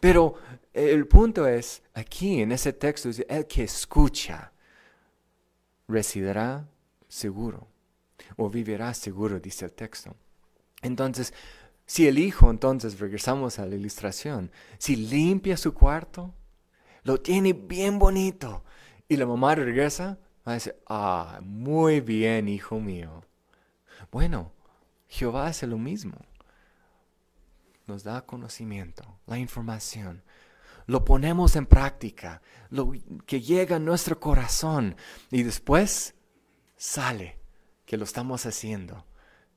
Pero 0.01 0.35
el 0.73 1.07
punto 1.07 1.47
es, 1.47 1.83
aquí 1.95 2.41
en 2.41 2.53
ese 2.53 2.73
texto, 2.73 3.11
el 3.29 3.47
que 3.47 3.65
escucha 3.65 4.53
residirá 5.89 6.67
seguro 7.09 7.69
o 8.37 8.49
vivirá 8.49 8.95
seguro, 8.95 9.39
dice 9.39 9.67
el 9.67 9.73
texto. 9.73 10.15
Entonces, 10.81 11.35
si 11.93 12.09
el 12.09 12.19
hijo, 12.19 12.51
entonces 12.51 12.99
regresamos 13.01 13.59
a 13.59 13.67
la 13.67 13.75
ilustración, 13.75 14.51
si 14.79 14.97
limpia 14.97 15.59
su 15.59 15.75
cuarto, 15.75 16.35
lo 17.03 17.21
tiene 17.21 17.53
bien 17.53 17.99
bonito, 17.99 18.65
y 19.11 19.19
la 19.19 19.27
mamá 19.27 19.55
regresa, 19.55 20.19
va 20.49 20.53
a 20.53 20.55
decir, 20.55 20.75
ah, 20.87 21.41
muy 21.43 22.01
bien, 22.01 22.49
hijo 22.49 22.81
mío. 22.81 23.27
Bueno, 24.11 24.53
Jehová 25.07 25.49
hace 25.49 25.67
lo 25.67 25.77
mismo. 25.77 26.17
Nos 27.87 28.05
da 28.05 28.25
conocimiento, 28.25 29.19
la 29.27 29.37
información. 29.37 30.23
Lo 30.87 31.05
ponemos 31.05 31.57
en 31.57 31.67
práctica, 31.67 32.41
lo 32.71 32.93
que 33.27 33.43
llega 33.43 33.77
a 33.77 33.81
nuestro 33.81 34.19
corazón 34.19 34.97
y 35.31 35.43
después 35.43 36.15
sale 36.75 37.39
que 37.85 37.99
lo 37.99 38.05
estamos 38.05 38.47
haciendo 38.47 39.05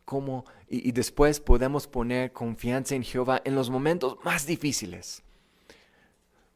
cómo 0.06 0.46
y, 0.70 0.92
después 0.92 1.40
podemos 1.40 1.88
poner 1.88 2.32
confianza 2.32 2.96
en 2.96 3.04
Jehová 3.04 3.42
en 3.44 3.56
los 3.56 3.70
momentos 3.70 4.18
más 4.24 4.46
difíciles. 4.46 5.24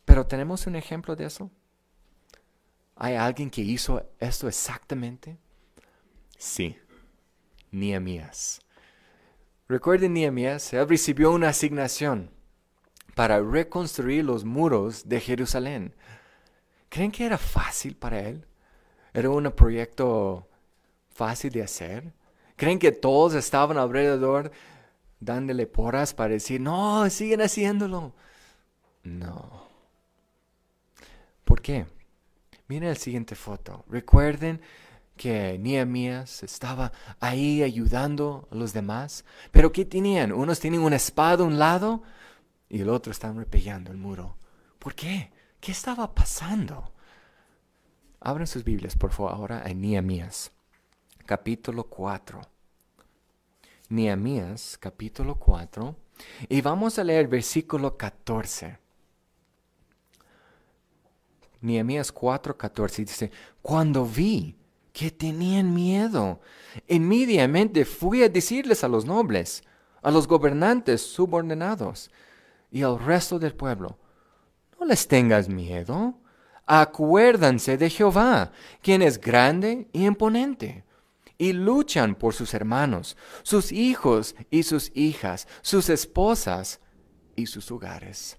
Pero 0.05 0.25
tenemos 0.25 0.65
un 0.67 0.75
ejemplo 0.75 1.15
de 1.15 1.25
eso. 1.25 1.51
¿Hay 2.95 3.15
alguien 3.15 3.49
que 3.49 3.61
hizo 3.61 4.03
esto 4.19 4.47
exactamente? 4.47 5.37
Sí, 6.37 6.77
Nehemías. 7.71 8.61
Recuerden 9.67 10.13
Nehemías, 10.13 10.73
él 10.73 10.87
recibió 10.89 11.31
una 11.31 11.49
asignación 11.49 12.31
para 13.15 13.41
reconstruir 13.41 14.25
los 14.25 14.43
muros 14.45 15.07
de 15.07 15.19
Jerusalén. 15.19 15.93
¿Creen 16.89 17.11
que 17.11 17.25
era 17.25 17.37
fácil 17.37 17.95
para 17.95 18.19
él? 18.19 18.45
¿Era 19.13 19.29
un 19.29 19.51
proyecto 19.51 20.47
fácil 21.09 21.51
de 21.51 21.63
hacer? 21.63 22.13
¿Creen 22.59 22.77
que 22.77 22.91
todos 22.91 23.35
estaban 23.35 23.77
alrededor 23.77 24.51
dándole 25.21 25.65
porras 25.65 26.13
para 26.13 26.33
decir, 26.33 26.59
no, 26.59 27.09
siguen 27.09 27.39
haciéndolo? 27.39 28.13
No. 29.01 29.69
¿Por 31.45 31.61
qué? 31.61 31.85
Miren 32.67 32.89
la 32.89 32.95
siguiente 32.95 33.35
foto. 33.35 33.85
Recuerden 33.87 34.59
que 35.15 35.57
Nehemías 35.57 36.43
estaba 36.43 36.91
ahí 37.21 37.63
ayudando 37.63 38.49
a 38.51 38.55
los 38.55 38.73
demás. 38.73 39.23
Pero 39.51 39.71
¿qué 39.71 39.85
tenían? 39.85 40.33
Unos 40.33 40.59
tienen 40.59 40.81
una 40.81 40.97
espada 40.97 41.45
a 41.45 41.47
un 41.47 41.59
lado 41.59 42.03
y 42.67 42.81
el 42.81 42.89
otro 42.89 43.13
están 43.13 43.37
repellando 43.37 43.89
el 43.89 43.97
muro. 43.97 44.35
¿Por 44.79 44.95
qué? 44.95 45.31
¿Qué 45.61 45.71
estaba 45.71 46.13
pasando? 46.13 46.91
Abran 48.19 48.47
sus 48.47 48.65
Biblias, 48.65 48.97
por 48.97 49.13
favor, 49.13 49.31
ahora 49.31 49.63
a 49.63 49.73
Nehemías, 49.73 50.51
capítulo 51.29 51.83
4. 51.83 52.41
Nehemías, 53.89 54.79
capítulo 54.79 55.35
4. 55.35 55.95
Y 56.49 56.59
vamos 56.61 56.97
a 56.97 57.03
leer 57.03 57.27
versículo 57.27 57.95
14. 57.95 58.79
Nehemías 61.61 62.11
4, 62.11 62.57
14 62.57 63.01
dice, 63.03 63.31
cuando 63.61 64.07
vi 64.07 64.55
que 64.91 65.11
tenían 65.11 65.71
miedo, 65.71 66.41
inmediatamente 66.87 67.85
fui 67.85 68.23
a 68.23 68.29
decirles 68.29 68.83
a 68.83 68.87
los 68.87 69.05
nobles, 69.05 69.61
a 70.01 70.09
los 70.09 70.27
gobernantes 70.27 70.99
subordinados 70.99 72.09
y 72.71 72.81
al 72.81 72.97
resto 72.97 73.37
del 73.37 73.53
pueblo, 73.53 73.99
no 74.79 74.87
les 74.87 75.07
tengas 75.07 75.47
miedo, 75.47 76.15
acuérdanse 76.65 77.77
de 77.77 77.91
Jehová, 77.91 78.51
quien 78.81 79.03
es 79.03 79.21
grande 79.21 79.87
y 79.93 80.07
imponente, 80.07 80.88
y 81.39 81.53
luchan 81.53 82.13
por 82.13 82.35
sus 82.35 82.53
hermanos, 82.53 83.17
sus 83.41 83.71
hijos 83.71 84.35
y 84.51 84.61
sus 84.61 84.91
hijas, 84.93 85.47
sus 85.63 85.89
esposas 85.89 86.81
y 87.35 87.47
sus 87.47 87.71
hogares. 87.71 88.37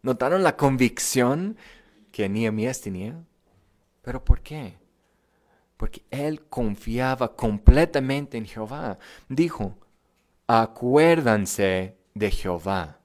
¿Notaron 0.00 0.42
la 0.42 0.56
convicción 0.56 1.58
que 2.14 2.28
Nehemías 2.28 2.80
tenía. 2.80 3.20
¿Pero 4.00 4.24
por 4.24 4.40
qué? 4.40 4.78
Porque 5.76 6.04
él 6.12 6.42
confiaba 6.42 7.34
completamente 7.34 8.38
en 8.38 8.46
Jehová. 8.46 8.98
Dijo, 9.28 9.76
acuérdanse 10.46 11.98
de 12.14 12.30
Jehová. 12.30 13.00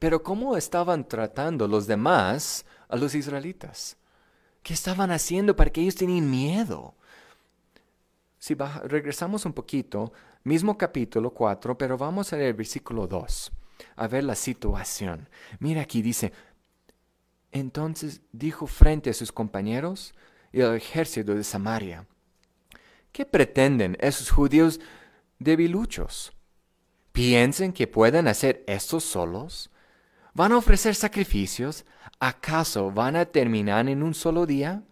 Pero 0.00 0.24
¿cómo 0.24 0.56
estaban 0.56 1.06
tratando 1.06 1.68
los 1.68 1.86
demás 1.86 2.66
a 2.88 2.96
los 2.96 3.14
israelitas? 3.14 3.96
¿Qué 4.64 4.74
estaban 4.74 5.12
haciendo 5.12 5.54
para 5.54 5.70
que 5.70 5.82
ellos 5.82 5.94
tenían 5.94 6.28
miedo? 6.28 6.96
Si 8.38 8.54
regresamos 8.84 9.44
un 9.46 9.52
poquito, 9.52 10.12
mismo 10.44 10.78
capítulo 10.78 11.30
4, 11.30 11.76
pero 11.76 11.98
vamos 11.98 12.32
a 12.32 12.40
el 12.40 12.54
versículo 12.54 13.06
2, 13.06 13.52
a 13.96 14.06
ver 14.06 14.24
la 14.24 14.36
situación. 14.36 15.28
Mira 15.58 15.82
aquí 15.82 16.02
dice, 16.02 16.32
entonces 17.50 18.20
dijo 18.32 18.66
frente 18.66 19.10
a 19.10 19.14
sus 19.14 19.32
compañeros 19.32 20.14
y 20.52 20.60
al 20.60 20.76
ejército 20.76 21.34
de 21.34 21.42
Samaria, 21.42 22.06
¿qué 23.10 23.26
pretenden 23.26 23.96
esos 24.00 24.30
judíos 24.30 24.80
debiluchos? 25.40 26.32
¿Piensen 27.10 27.72
que 27.72 27.88
pueden 27.88 28.28
hacer 28.28 28.62
esto 28.68 29.00
solos? 29.00 29.70
¿Van 30.34 30.52
a 30.52 30.58
ofrecer 30.58 30.94
sacrificios? 30.94 31.84
¿Acaso 32.20 32.92
van 32.92 33.16
a 33.16 33.24
terminar 33.24 33.88
en 33.88 34.04
un 34.04 34.14
solo 34.14 34.46
día? 34.46 34.84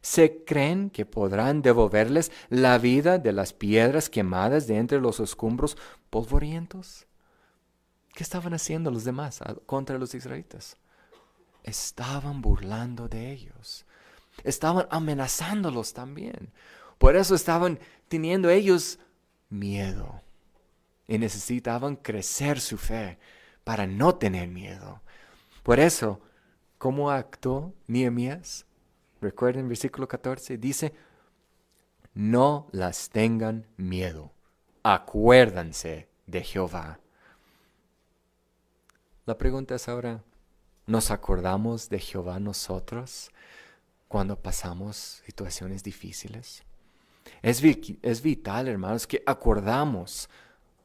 ¿Se 0.00 0.44
creen 0.44 0.90
que 0.90 1.06
podrán 1.06 1.62
devolverles 1.62 2.32
la 2.48 2.78
vida 2.78 3.18
de 3.18 3.32
las 3.32 3.52
piedras 3.52 4.08
quemadas 4.08 4.66
de 4.66 4.76
entre 4.76 5.00
los 5.00 5.20
escombros 5.20 5.76
polvorientos? 6.10 7.06
¿Qué 8.14 8.22
estaban 8.22 8.54
haciendo 8.54 8.90
los 8.90 9.04
demás 9.04 9.40
contra 9.66 9.98
los 9.98 10.14
israelitas? 10.14 10.76
estaban 11.64 12.42
burlando 12.42 13.08
de 13.08 13.32
ellos. 13.32 13.84
Estaban 14.44 14.86
amenazándolos 14.90 15.92
también. 15.94 16.52
Por 16.98 17.16
eso 17.16 17.34
estaban 17.34 17.80
teniendo 18.08 18.50
ellos 18.50 19.00
miedo. 19.48 20.22
Y 21.08 21.18
necesitaban 21.18 21.96
crecer 21.96 22.60
su 22.60 22.78
fe 22.78 23.18
para 23.64 23.86
no 23.86 24.14
tener 24.14 24.48
miedo. 24.48 25.02
Por 25.62 25.80
eso, 25.80 26.20
¿cómo 26.78 27.10
actuó 27.10 27.74
Nehemías? 27.86 28.66
Recuerden 29.24 29.68
versículo 29.68 30.06
14, 30.06 30.58
dice, 30.58 30.94
no 32.14 32.68
las 32.72 33.10
tengan 33.10 33.66
miedo. 33.76 34.32
Acuérdanse 34.82 36.08
de 36.26 36.42
Jehová. 36.42 37.00
La 39.26 39.38
pregunta 39.38 39.74
es 39.74 39.88
ahora, 39.88 40.22
¿Nos 40.86 41.10
acordamos 41.10 41.88
de 41.88 41.98
Jehová 41.98 42.38
nosotros 42.38 43.30
cuando 44.06 44.38
pasamos 44.38 45.22
situaciones 45.24 45.82
difíciles? 45.82 46.62
Es, 47.40 47.62
es 48.02 48.22
vital, 48.22 48.68
hermanos, 48.68 49.06
que 49.06 49.22
acordamos 49.24 50.28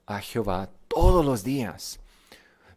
a 0.05 0.21
Jehová 0.21 0.69
todos 0.87 1.25
los 1.25 1.43
días. 1.43 1.99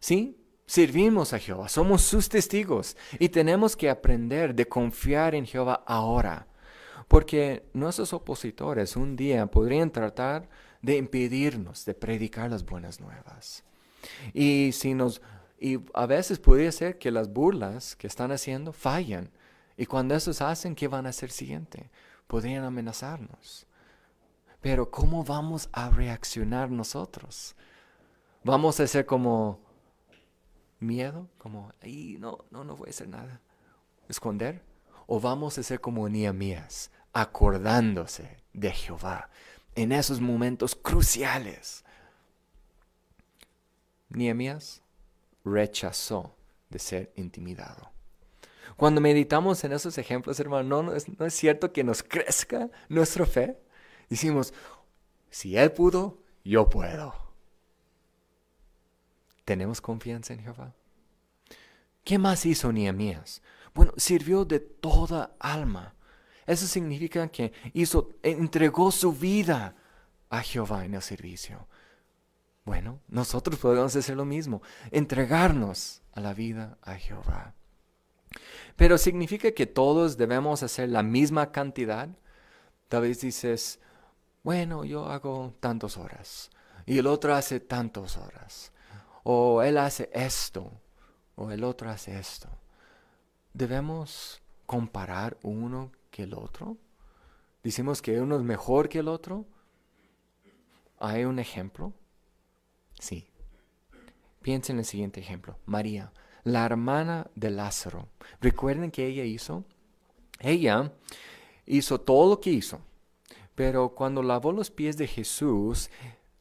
¿Sí? 0.01 0.37
Servimos 0.65 1.33
a 1.33 1.39
Jehová, 1.39 1.67
somos 1.69 2.01
sus 2.01 2.29
testigos 2.29 2.95
y 3.19 3.29
tenemos 3.29 3.75
que 3.75 3.89
aprender 3.89 4.55
de 4.55 4.67
confiar 4.67 5.35
en 5.35 5.45
Jehová 5.45 5.83
ahora, 5.85 6.47
porque 7.07 7.65
nuestros 7.73 8.13
opositores 8.13 8.95
un 8.95 9.15
día 9.15 9.45
podrían 9.47 9.91
tratar 9.91 10.47
de 10.81 10.97
impedirnos 10.97 11.85
de 11.85 11.93
predicar 11.93 12.49
las 12.49 12.65
buenas 12.65 12.99
nuevas. 12.99 13.63
Y 14.33 14.71
si 14.73 14.93
nos 14.93 15.21
y 15.63 15.79
a 15.93 16.05
veces 16.05 16.39
podría 16.39 16.73
ser 16.73 16.97
que 16.97 17.09
las 17.09 17.31
burlas 17.31 17.95
que 17.95 18.05
están 18.05 18.33
haciendo 18.33 18.73
fallan. 18.73 19.31
Y 19.77 19.85
cuando 19.85 20.13
esos 20.13 20.41
hacen, 20.41 20.75
¿qué 20.75 20.89
van 20.89 21.05
a 21.05 21.09
hacer 21.09 21.31
siguiente? 21.31 21.89
Podrían 22.27 22.65
amenazarnos. 22.65 23.65
Pero 24.59 24.91
¿cómo 24.91 25.23
vamos 25.23 25.69
a 25.71 25.89
reaccionar 25.89 26.69
nosotros? 26.69 27.55
¿Vamos 28.43 28.81
a 28.81 28.87
ser 28.87 29.05
como 29.05 29.61
miedo? 30.83 31.29
Como, 31.37 31.71
ahí 31.81 32.17
no, 32.19 32.45
no, 32.51 32.63
no 32.63 32.75
voy 32.75 32.87
a 32.87 32.91
hacer 32.91 33.07
nada. 33.07 33.41
¿Esconder? 34.07 34.61
¿O 35.07 35.19
vamos 35.19 35.57
a 35.57 35.63
ser 35.63 35.81
como 35.81 36.07
Nehemías, 36.07 36.91
acordándose 37.13 38.37
de 38.53 38.71
Jehová 38.71 39.29
en 39.75 39.91
esos 39.91 40.21
momentos 40.21 40.75
cruciales? 40.75 41.83
Nehemías 44.09 44.81
rechazó 45.43 46.35
de 46.69 46.79
ser 46.79 47.13
intimidado. 47.15 47.91
Cuando 48.77 49.01
meditamos 49.01 49.63
en 49.63 49.73
esos 49.73 49.97
ejemplos, 49.97 50.39
hermano, 50.39 50.83
¿no, 50.83 50.95
es, 50.95 51.07
no 51.19 51.25
es 51.25 51.33
cierto 51.33 51.71
que 51.71 51.83
nos 51.83 52.01
crezca 52.01 52.69
nuestra 52.89 53.25
fe? 53.25 53.59
Decimos, 54.09 54.53
si 55.29 55.57
Él 55.57 55.71
pudo, 55.71 56.19
yo 56.43 56.69
puedo. 56.69 57.22
¿Tenemos 59.45 59.81
confianza 59.81 60.33
en 60.33 60.41
Jehová? 60.41 60.73
¿Qué 62.03 62.17
más 62.17 62.45
hizo 62.45 62.71
Nehemías? 62.71 63.41
Bueno, 63.73 63.93
sirvió 63.97 64.45
de 64.45 64.59
toda 64.59 65.35
alma. 65.39 65.95
Eso 66.45 66.67
significa 66.67 67.27
que 67.29 67.53
hizo, 67.73 68.09
entregó 68.21 68.91
su 68.91 69.13
vida 69.13 69.75
a 70.29 70.41
Jehová 70.41 70.85
en 70.85 70.95
el 70.95 71.01
servicio. 71.01 71.67
Bueno, 72.65 72.99
nosotros 73.07 73.59
podemos 73.59 73.95
hacer 73.95 74.15
lo 74.15 74.25
mismo, 74.25 74.61
entregarnos 74.91 76.01
a 76.13 76.21
la 76.21 76.33
vida 76.33 76.77
a 76.81 76.95
Jehová. 76.95 77.55
Pero 78.75 78.97
significa 78.97 79.51
que 79.51 79.65
todos 79.65 80.17
debemos 80.17 80.63
hacer 80.63 80.89
la 80.89 81.03
misma 81.03 81.51
cantidad. 81.51 82.09
Tal 82.87 83.03
vez 83.03 83.21
dices, 83.21 83.79
bueno, 84.43 84.85
yo 84.85 85.05
hago 85.05 85.55
tantas 85.59 85.97
horas 85.97 86.49
y 86.85 86.97
el 86.97 87.07
otro 87.07 87.35
hace 87.35 87.59
tantas 87.59 88.17
horas. 88.17 88.71
O 89.23 89.61
él 89.63 89.77
hace 89.77 90.09
esto 90.13 90.71
o 91.35 91.51
el 91.51 91.63
otro 91.63 91.89
hace 91.89 92.17
esto. 92.17 92.49
¿Debemos 93.53 94.41
comparar 94.65 95.37
uno 95.43 95.91
que 96.11 96.23
el 96.23 96.33
otro? 96.33 96.77
¿Decimos 97.63 98.01
que 98.01 98.19
uno 98.19 98.35
es 98.35 98.43
mejor 98.43 98.89
que 98.89 98.99
el 98.99 99.07
otro? 99.07 99.45
¿Hay 100.99 101.25
un 101.25 101.39
ejemplo? 101.39 101.93
Sí. 102.99 103.27
Piensen 104.41 104.75
en 104.75 104.79
el 104.79 104.85
siguiente 104.85 105.19
ejemplo. 105.19 105.57
María, 105.65 106.11
la 106.43 106.65
hermana 106.65 107.27
de 107.35 107.49
Lázaro. 107.49 108.09
¿Recuerden 108.41 108.91
que 108.91 109.07
ella 109.07 109.23
hizo? 109.23 109.63
Ella 110.39 110.91
hizo 111.65 112.01
todo 112.01 112.29
lo 112.29 112.39
que 112.41 112.49
hizo. 112.51 112.81
Pero 113.55 113.95
cuando 113.95 114.23
lavó 114.23 114.51
los 114.51 114.71
pies 114.71 114.97
de 114.97 115.07
Jesús, 115.07 115.89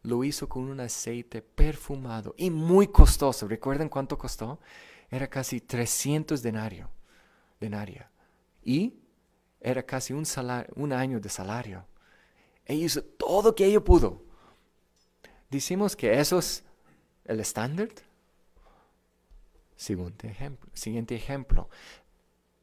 lo 0.03 0.25
hizo 0.25 0.49
con 0.49 0.65
un 0.65 0.81
aceite 0.81 1.43
perfumado 1.43 2.35
y 2.37 2.51
muy 2.51 2.89
costoso. 2.89 3.47
¿Recuerdan 3.47 3.89
cuánto 3.89 4.19
costó? 4.19 4.59
Era 5.11 5.29
casi 5.29 5.61
300 5.61 6.43
denario, 6.43 6.91
denaria. 7.61 8.11
Y 8.65 8.95
era 9.61 9.85
casi 9.85 10.13
un, 10.13 10.25
un 10.77 10.93
año 10.93 11.21
de 11.21 11.29
salario. 11.29 11.87
Ella 12.65 12.85
hizo 12.85 13.03
todo 13.03 13.51
lo 13.51 13.55
que 13.55 13.67
ella 13.67 13.81
pudo. 13.81 14.23
Decimos 15.51 15.95
que 15.95 16.19
eso 16.19 16.39
es 16.39 16.65
el 17.25 17.41
estándar. 17.41 17.89
Siguiente 19.77 20.29
ejemplo, 20.29 20.71
siguiente 20.73 21.15
ejemplo. 21.15 21.69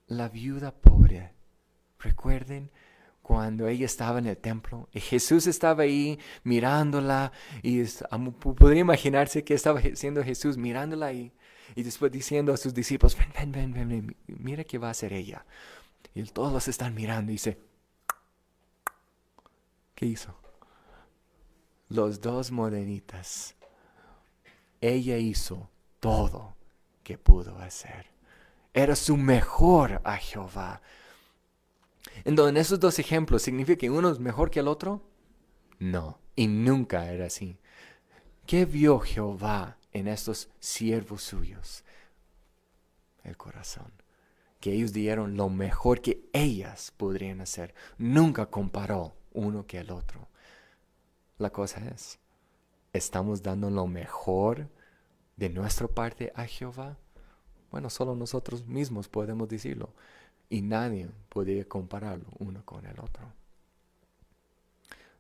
La 0.08 0.28
viuda 0.28 0.74
pobre. 0.74 1.34
Recuerden 2.00 2.72
cuando 3.22 3.68
ella 3.68 3.86
estaba 3.86 4.20
en 4.20 4.26
el 4.26 4.38
templo 4.38 4.90
y 4.92 5.00
Jesús 5.00 5.46
estaba 5.48 5.84
ahí 5.84 6.20
mirándola 6.44 7.32
y 7.62 7.84
podría 8.40 8.82
imaginarse 8.82 9.44
que 9.44 9.54
estaba 9.54 9.82
siendo 9.94 10.24
Jesús 10.24 10.58
mirándola 10.58 11.08
ahí 11.08 11.32
y 11.76 11.84
después 11.84 12.12
diciendo 12.12 12.54
a 12.54 12.58
sus 12.58 12.74
discípulos, 12.74 13.16
ven, 13.18 13.52
ven, 13.52 13.74
ven, 13.74 13.90
ven, 13.90 14.18
mira 14.28 14.64
qué 14.64 14.78
va 14.78 14.88
a 14.88 14.92
hacer 14.92 15.14
ella. 15.14 15.46
Y 16.14 16.24
todos 16.24 16.68
están 16.68 16.96
mirando 16.96 17.32
y 17.32 17.36
dice, 17.36 17.60
¿qué 19.96 20.06
hizo? 20.06 20.36
Los 21.90 22.22
dos 22.22 22.52
modenitas. 22.52 23.56
Ella 24.82 25.18
hizo 25.18 25.70
todo 26.00 26.56
que 27.04 27.18
pudo 27.18 27.58
hacer. 27.60 28.08
Era 28.74 28.96
su 28.96 29.18
mejor 29.18 30.02
a 30.04 30.18
Jehová. 30.18 30.82
En 32.26 32.58
esos 32.58 32.80
dos 32.80 33.00
ejemplos, 33.00 33.42
¿significa 33.42 33.80
que 33.80 33.90
uno 33.90 34.10
es 34.10 34.20
mejor 34.20 34.52
que 34.52 34.60
el 34.60 34.68
otro? 34.68 35.02
No, 35.80 36.20
y 36.36 36.48
nunca 36.48 37.12
era 37.12 37.26
así. 37.26 37.58
¿Qué 38.46 38.66
vio 38.66 39.00
Jehová 39.00 39.78
en 39.92 40.08
estos 40.08 40.50
siervos 40.60 41.24
suyos? 41.24 41.84
El 43.24 43.38
corazón. 43.38 43.92
Que 44.60 44.74
ellos 44.74 44.92
dieron 44.92 45.38
lo 45.38 45.50
mejor 45.50 46.02
que 46.02 46.28
ellas 46.34 46.92
podrían 46.98 47.40
hacer. 47.42 47.74
Nunca 47.98 48.48
comparó 48.48 49.16
uno 49.32 49.66
que 49.66 49.78
el 49.78 49.92
otro. 49.92 50.28
La 51.38 51.52
cosa 51.52 51.80
es, 51.88 52.20
¿estamos 52.92 53.42
dando 53.42 53.70
lo 53.70 53.88
mejor 53.88 54.68
de 55.38 55.50
nuestra 55.50 55.88
parte 55.88 56.34
a 56.36 56.46
Jehová? 56.46 56.98
Bueno, 57.72 57.90
solo 57.90 58.16
nosotros 58.16 58.66
mismos 58.66 59.08
podemos 59.08 59.48
decirlo 59.48 59.94
y 60.50 60.62
nadie 60.62 61.10
podía 61.30 61.68
compararlo 61.68 62.28
uno 62.40 62.66
con 62.66 62.86
el 62.86 63.00
otro. 63.00 63.32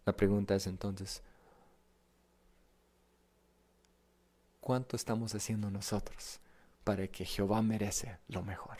La 0.05 0.15
pregunta 0.15 0.55
es 0.55 0.65
entonces, 0.65 1.21
¿cuánto 4.59 4.95
estamos 4.95 5.35
haciendo 5.35 5.69
nosotros 5.69 6.39
para 6.83 7.07
que 7.07 7.25
Jehová 7.25 7.61
merece 7.61 8.17
lo 8.27 8.41
mejor? 8.41 8.77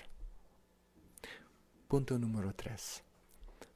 Punto 1.88 2.18
número 2.18 2.54
tres. 2.54 3.04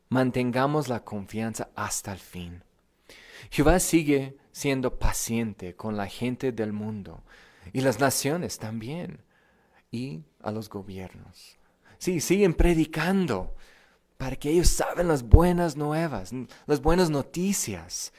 Mantengamos 0.10 0.88
la 0.88 1.04
confianza 1.04 1.70
hasta 1.76 2.14
el 2.14 2.20
fin. 2.20 2.64
Jehová 3.50 3.80
sigue 3.80 4.38
siendo 4.52 4.98
paciente 4.98 5.76
con 5.76 5.98
la 5.98 6.08
gente 6.08 6.52
del 6.52 6.74
mundo 6.74 7.24
y 7.72 7.82
las 7.82 8.00
naciones 8.00 8.58
también 8.58 9.22
y 9.92 10.24
a 10.42 10.52
los 10.52 10.70
gobiernos. 10.70 11.58
Sí, 12.04 12.20
siguen 12.20 12.54
predicando 12.54 13.56
para 14.18 14.36
que 14.36 14.50
ellos 14.50 14.68
saben 14.68 15.08
las 15.08 15.24
buenas 15.24 15.78
nuevas, 15.78 16.34
las 16.66 16.82
buenas 16.82 17.10
noticias 17.10 18.12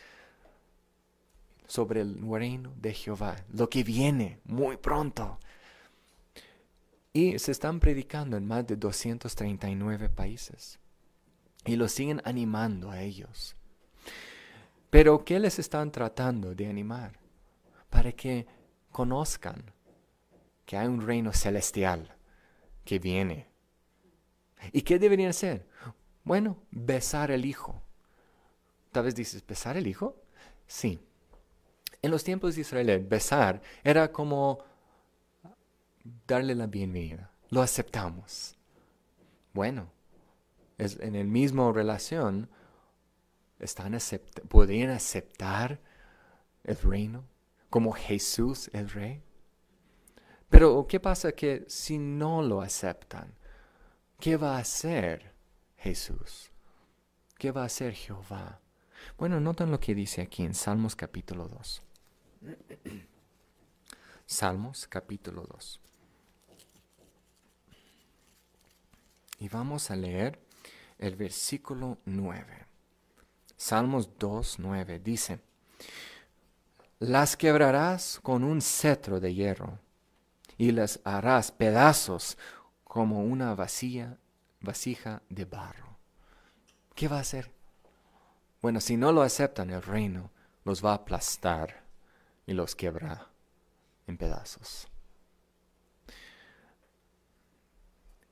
sobre 1.67 2.01
el 2.01 2.19
reino 2.27 2.73
de 2.77 2.95
Jehová, 2.95 3.37
lo 3.53 3.69
que 3.69 3.85
viene 3.85 4.41
muy 4.45 4.79
pronto. 4.79 5.39
Y 7.13 7.39
se 7.39 7.53
están 7.53 7.79
predicando 7.79 8.39
en 8.39 8.47
más 8.47 8.67
de 8.67 8.77
239 8.77 10.09
países. 10.09 10.79
Y 11.67 11.77
lo 11.77 11.87
siguen 11.87 12.23
animando 12.25 12.91
a 12.91 13.03
ellos. 13.03 13.55
Pero 14.89 15.27
¿qué 15.27 15.39
les 15.39 15.59
están 15.59 15.93
tratando 15.93 16.55
de 16.55 16.69
animar? 16.69 17.19
Para 17.91 18.13
que 18.13 18.47
conozcan 18.91 19.63
que 20.65 20.79
hay 20.79 20.87
un 20.87 21.07
reino 21.07 21.35
celestial 21.35 22.17
que 22.87 22.99
viene 22.99 23.53
¿Y 24.73 24.83
qué 24.83 24.99
deberían 24.99 25.31
hacer? 25.31 25.67
Bueno, 26.25 26.59
besar 26.71 27.31
el 27.31 27.45
hijo. 27.45 27.83
Tal 28.93 29.05
vez 29.05 29.15
dices, 29.15 29.45
¿besar 29.47 29.77
el 29.77 29.87
hijo? 29.87 30.17
Sí. 30.67 31.01
En 32.03 32.11
los 32.11 32.25
tiempos 32.25 32.55
de 32.55 32.63
Israel, 32.63 33.07
besar 33.09 33.61
era 33.83 34.13
como 34.13 34.65
darle 36.27 36.55
la 36.55 36.67
bienvenida. 36.67 37.31
Lo 37.51 37.63
aceptamos. 37.63 38.57
Bueno, 39.53 39.91
en 40.79 41.15
el 41.15 41.29
mismo 41.29 41.73
relación, 41.73 42.49
están 43.59 43.97
¿podrían 44.49 44.91
aceptar 44.91 45.81
el 46.65 46.77
reino 46.77 47.25
como 47.71 47.93
Jesús 47.93 48.71
el 48.73 48.91
rey? 48.91 49.23
Pero 50.49 50.87
¿qué 50.87 51.01
pasa 51.01 51.33
que 51.33 51.65
si 51.69 51.99
no 51.99 52.43
lo 52.43 52.61
aceptan? 52.61 53.35
¿Qué 54.21 54.37
va 54.37 54.57
a 54.57 54.61
hacer 54.61 55.33
Jesús? 55.77 56.51
¿Qué 57.39 57.51
va 57.51 57.63
a 57.63 57.67
hacer 57.67 57.93
Jehová? 57.95 58.61
Bueno, 59.19 59.41
notan 59.41 59.71
lo 59.71 59.81
que 59.81 59.95
dice 59.95 60.23
aquí 60.23 60.45
en 60.45 60.55
Salmos 60.55 60.97
capítulo 60.97 61.49
2. 61.49 61.83
Salmos 64.27 64.87
capítulo 64.89 65.47
2. 65.47 65.81
Y 69.41 69.49
vamos 69.49 69.91
a 69.91 69.97
leer 69.97 70.39
el 70.99 71.17
versículo 71.17 71.99
9. 72.07 72.67
Salmos 73.57 74.19
2, 74.19 74.59
9 74.59 74.99
dice, 75.01 75.41
las 76.99 77.37
quebrarás 77.37 78.21
con 78.23 78.45
un 78.45 78.63
cetro 78.63 79.21
de 79.21 79.35
hierro 79.35 79.79
y 80.57 80.73
las 80.73 81.01
harás 81.05 81.51
pedazos 81.51 82.39
como 82.95 83.25
una 83.25 83.57
vacía, 83.57 84.21
vasija 84.61 85.21
de 85.29 85.45
barro. 85.47 85.99
¿Qué 86.95 87.09
va 87.09 87.17
a 87.17 87.23
hacer? 87.23 87.51
Bueno, 88.63 88.81
si 88.81 88.97
no 88.97 89.11
lo 89.11 89.23
aceptan, 89.23 89.71
el 89.71 89.83
reino 89.83 90.31
los 90.63 90.85
va 90.85 90.93
a 90.93 90.95
aplastar 90.95 91.83
y 92.47 92.53
los 92.53 92.77
quebra 92.77 93.33
en 94.07 94.17
pedazos. 94.17 94.87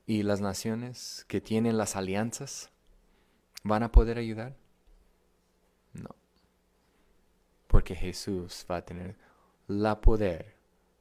¿Y 0.05 0.23
las 0.23 0.39
naciones 0.39 1.25
que 1.27 1.41
tienen 1.41 1.75
las 1.75 1.97
alianzas 1.97 2.71
van 3.63 3.83
a 3.83 3.91
poder 3.91 4.17
ayudar? 4.17 4.55
No. 5.91 6.15
Porque 7.67 7.95
Jesús 7.95 8.65
va 8.71 8.77
a 8.77 8.85
tener 8.85 9.17
la 9.67 9.99
poder 9.99 10.55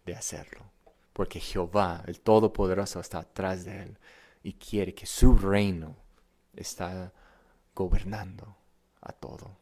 de 0.04 0.16
hacerlo 0.16 0.71
porque 1.12 1.40
Jehová, 1.40 2.02
el 2.06 2.20
Todopoderoso, 2.20 3.00
está 3.00 3.20
atrás 3.20 3.64
de 3.64 3.82
él 3.82 3.98
y 4.42 4.54
quiere 4.54 4.94
que 4.94 5.06
su 5.06 5.36
reino 5.36 5.96
está 6.54 7.12
gobernando 7.74 8.56
a 9.00 9.12
todo. 9.12 9.56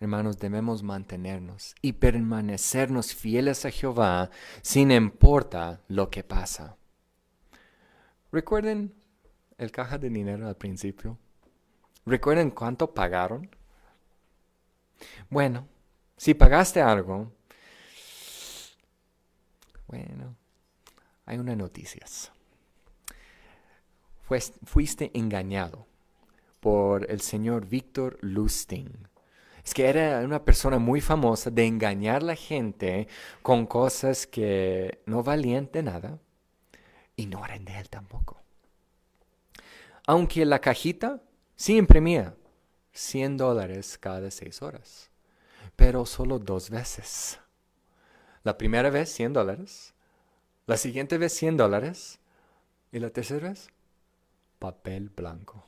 Hermanos, 0.00 0.38
debemos 0.38 0.82
mantenernos 0.82 1.76
y 1.80 1.92
permanecernos 1.92 3.14
fieles 3.14 3.64
a 3.64 3.70
Jehová 3.70 4.30
sin 4.60 4.90
importar 4.90 5.80
lo 5.86 6.10
que 6.10 6.24
pasa. 6.24 6.76
¿Recuerden 8.32 8.92
el 9.58 9.70
caja 9.70 9.98
de 9.98 10.10
dinero 10.10 10.48
al 10.48 10.56
principio? 10.56 11.18
¿Recuerden 12.04 12.50
cuánto 12.50 12.92
pagaron? 12.92 13.48
Bueno, 15.30 15.68
si 16.16 16.34
pagaste 16.34 16.82
algo, 16.82 17.32
bueno, 19.92 20.34
hay 21.26 21.36
unas 21.36 21.58
noticias. 21.58 22.32
Fuiste 24.64 25.10
engañado 25.12 25.86
por 26.60 27.10
el 27.10 27.20
señor 27.20 27.66
Víctor 27.66 28.16
Lustig. 28.22 28.88
Es 29.62 29.74
que 29.74 29.84
era 29.86 30.20
una 30.20 30.42
persona 30.42 30.78
muy 30.78 31.02
famosa 31.02 31.50
de 31.50 31.66
engañar 31.66 32.22
a 32.22 32.26
la 32.26 32.36
gente 32.36 33.06
con 33.42 33.66
cosas 33.66 34.26
que 34.26 35.02
no 35.04 35.22
valían 35.22 35.68
de 35.70 35.82
nada 35.82 36.18
y 37.14 37.26
no 37.26 37.44
eran 37.44 37.66
de 37.66 37.78
él 37.78 37.90
tampoco. 37.90 38.40
Aunque 40.06 40.46
la 40.46 40.58
cajita 40.58 41.22
sí 41.54 41.76
imprimía 41.76 42.34
100 42.92 43.36
dólares 43.36 43.98
cada 43.98 44.30
seis 44.30 44.62
horas, 44.62 45.10
pero 45.76 46.06
solo 46.06 46.38
dos 46.38 46.70
veces. 46.70 47.41
La 48.44 48.58
primera 48.58 48.90
vez 48.90 49.08
100 49.10 49.32
dólares, 49.32 49.94
la 50.66 50.76
siguiente 50.76 51.18
vez 51.18 51.32
100 51.34 51.56
dólares 51.56 52.18
y 52.90 52.98
la 52.98 53.10
tercera 53.10 53.48
vez 53.48 53.70
papel 54.58 55.10
blanco. 55.10 55.64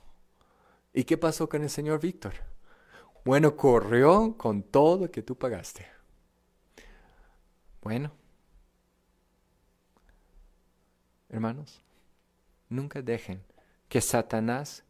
¿Y 0.93 1.05
qué 1.05 1.17
pasó 1.19 1.49
con 1.49 1.63
el 1.63 1.71
señor 1.71 2.01
Víctor? 2.01 2.35
Bueno, 3.25 3.57
corrió 3.57 4.37
con 4.37 4.63
todo 4.63 5.07
lo 5.07 5.11
que 5.11 5.23
tú 5.23 5.37
pagaste. 5.37 5.87
Bueno, 7.83 8.13
hermanos, 11.29 11.83
nunca 12.69 13.03
dejen 13.03 13.43
que 13.89 14.01
Satanás 14.01 14.85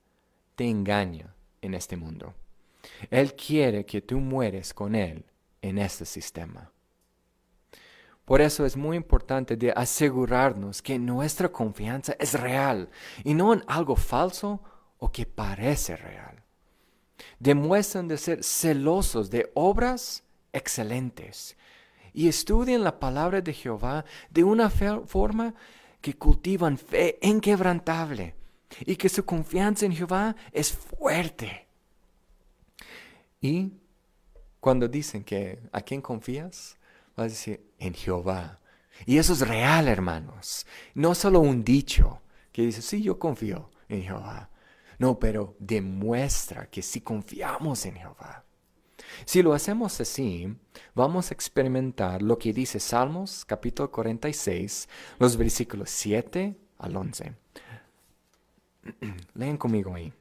te 0.57 0.69
engañe 0.69 1.27
en 1.63 1.75
este 1.75 1.97
mundo. 1.97 2.35
Él 3.11 3.35
quiere 3.35 3.87
que 3.87 4.03
tú 4.03 4.21
mueres 4.21 4.75
con 4.75 4.95
él 4.95 5.25
en 5.63 5.79
este 5.79 6.05
sistema. 6.05 6.71
Por 8.25 8.41
eso 8.41 8.65
es 8.65 8.77
muy 8.77 8.97
importante 8.97 9.57
de 9.57 9.73
asegurarnos 9.73 10.81
que 10.81 10.99
nuestra 10.99 11.51
confianza 11.51 12.17
es 12.19 12.39
real 12.41 12.89
y 13.23 13.35
no 13.35 13.53
en 13.53 13.63
algo 13.67 13.97
falso 13.97 14.63
o 14.99 15.13
que 15.13 15.27
parece 15.27 15.97
real. 15.97 16.43
Demuestran 17.39 18.09
de 18.09 18.17
ser 18.17 18.43
celosos 18.43 19.31
de 19.31 19.51
obras 19.55 20.25
excelentes 20.53 21.57
y 22.15 22.29
estudien 22.29 22.83
la 22.83 22.99
palabra 22.99 23.43
de 23.43 23.53
Jehová 23.53 24.05
de 24.31 24.45
una 24.45 24.71
forma 24.71 25.55
que 26.01 26.15
cultivan 26.15 26.79
fe 26.79 27.19
inquebrantable 27.21 28.35
y 28.81 28.97
que 28.97 29.09
su 29.09 29.25
confianza 29.25 29.85
en 29.85 29.93
Jehová 29.93 30.35
es 30.53 30.73
fuerte. 30.73 31.67
Y 33.41 33.73
cuando 34.61 34.89
dicen 34.89 35.23
que 35.23 35.59
a 35.73 35.83
quién 35.83 36.01
confías, 36.01 36.79
vas 37.17 37.27
a 37.27 37.29
decir 37.29 37.74
en 37.87 37.95
Jehová. 37.95 38.61
Y 39.07 39.19
eso 39.19 39.33
es 39.33 39.41
real, 39.47 39.89
hermanos. 39.89 40.67
No 40.95 41.15
solo 41.15 41.41
un 41.41 41.65
dicho 41.65 42.23
que 42.53 42.63
dice, 42.63 42.83
sí, 42.83 43.03
yo 43.03 43.19
confío 43.19 43.71
en 43.89 44.03
Jehová. 44.03 44.51
No, 44.99 45.19
pero 45.19 45.57
demuestra 45.59 46.71
que 46.71 46.83
sí 46.83 47.01
confiamos 47.01 47.85
en 47.87 47.97
Jehová. 47.97 48.45
Si 49.25 49.43
lo 49.43 49.53
hacemos 49.53 50.01
así, 50.01 50.57
vamos 50.95 51.31
a 51.31 51.35
experimentar 51.35 52.23
lo 52.23 52.39
que 52.39 52.53
dice 52.53 52.81
Salmos 52.81 53.45
capítulo 53.45 53.91
46, 53.91 54.89
los 55.19 55.37
versículos 55.37 55.91
7 55.91 56.57
al 56.79 56.97
11. 56.97 57.35
Leen 59.35 59.57
conmigo 59.57 59.95
ahí. 59.95 60.13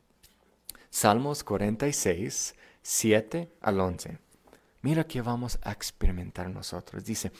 Salmos 0.89 1.43
46, 1.43 2.56
7 2.82 3.52
al 3.62 3.80
11. 3.80 4.22
Mira 4.84 5.06
que 5.06 5.22
vamos 5.22 5.58
a 5.63 5.72
experimentar 5.72 6.50
nosotros. 6.50 7.06
Dice, 7.06 7.32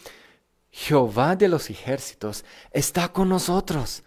Jehová 0.72 1.36
de 1.36 1.50
los 1.50 1.70
ejércitos 1.70 2.46
está 2.72 3.10
con 3.10 3.28
nosotros. 3.28 4.02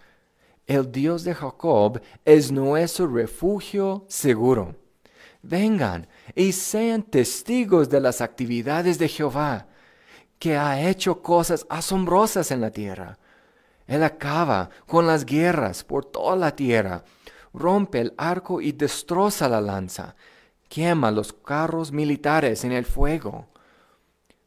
El 0.66 0.90
Dios 0.90 1.22
de 1.22 1.34
Jacob 1.34 2.00
es 2.24 2.50
nuestro 2.50 3.06
refugio 3.06 4.06
seguro. 4.08 4.74
Vengan 5.42 6.08
y 6.34 6.52
sean 6.52 7.02
testigos 7.02 7.90
de 7.90 8.00
las 8.00 8.22
actividades 8.22 8.98
de 8.98 9.06
Jehová, 9.06 9.68
que 10.38 10.56
ha 10.56 10.88
hecho 10.88 11.20
cosas 11.20 11.66
asombrosas 11.68 12.50
en 12.50 12.62
la 12.62 12.70
tierra. 12.70 13.18
Él 13.86 14.02
acaba 14.02 14.70
con 14.86 15.06
las 15.06 15.26
guerras 15.26 15.84
por 15.84 16.06
toda 16.06 16.36
la 16.36 16.56
tierra, 16.56 17.04
rompe 17.52 18.00
el 18.00 18.14
arco 18.16 18.62
y 18.62 18.72
destroza 18.72 19.46
la 19.46 19.60
lanza 19.60 20.16
quema 20.68 21.10
los 21.10 21.32
carros 21.32 21.92
militares 21.92 22.64
en 22.64 22.72
el 22.72 22.84
fuego. 22.84 23.48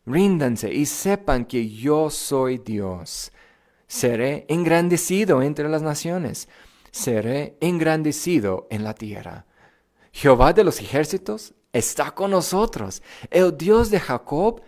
Ríndanse 0.06 0.74
y 0.74 0.86
sepan 0.86 1.46
que 1.46 1.70
yo 1.70 2.10
soy 2.10 2.58
Dios. 2.58 3.32
Seré 3.88 4.46
engrandecido 4.50 5.42
entre 5.42 5.70
las 5.70 5.82
naciones, 5.82 6.48
seré 6.92 7.58
engrandecido 7.60 8.68
en 8.70 8.84
la 8.84 8.94
tierra. 8.94 9.46
Jehová 10.12 10.54
de 10.54 10.64
los 10.64 10.80
ejércitos 10.80 11.54
está 11.74 12.12
con 12.12 12.32
nosotros. 12.32 13.02
El 13.30 13.56
Dios 13.58 13.90
de 13.90 14.00
Jacob 14.00 14.62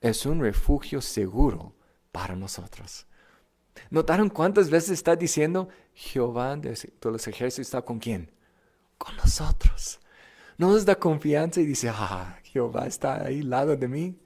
es 0.00 0.26
un 0.26 0.40
refugio 0.40 1.00
seguro 1.00 1.74
para 2.12 2.36
nosotros. 2.36 3.06
¿Notaron 3.90 4.28
cuántas 4.28 4.70
veces 4.70 4.90
está 4.90 5.14
diciendo 5.16 5.68
Jehová 5.94 6.56
de 6.56 6.76
los 7.02 7.28
ejércitos 7.28 7.66
está 7.66 7.82
con 7.82 7.98
quién? 7.98 8.30
Con 8.96 9.16
nosotros 9.16 10.00
nos 10.58 10.84
da 10.84 10.96
confianza 10.96 11.60
y 11.60 11.66
dice, 11.66 11.88
ah, 11.88 12.38
Jehová 12.42 12.86
está 12.86 13.24
ahí 13.24 13.40
al 13.40 13.50
lado 13.50 13.76
de 13.76 13.88
mí. 13.88 14.18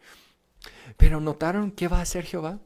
Pero 0.96 1.20
notaron 1.20 1.70
qué 1.70 1.88
va 1.88 1.98
a 1.98 2.02
hacer 2.02 2.24
Jehová. 2.24 2.58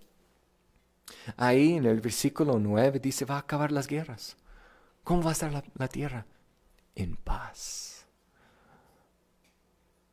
Ahí 1.36 1.74
en 1.74 1.84
el 1.84 2.00
versículo 2.00 2.58
9 2.58 3.00
dice, 3.00 3.24
va 3.24 3.36
a 3.36 3.40
acabar 3.40 3.72
las 3.72 3.86
guerras. 3.86 4.36
¿Cómo 5.04 5.22
va 5.22 5.30
a 5.30 5.32
estar 5.32 5.52
la, 5.52 5.64
la 5.74 5.88
tierra? 5.88 6.26
En 6.94 7.16
paz. 7.16 8.06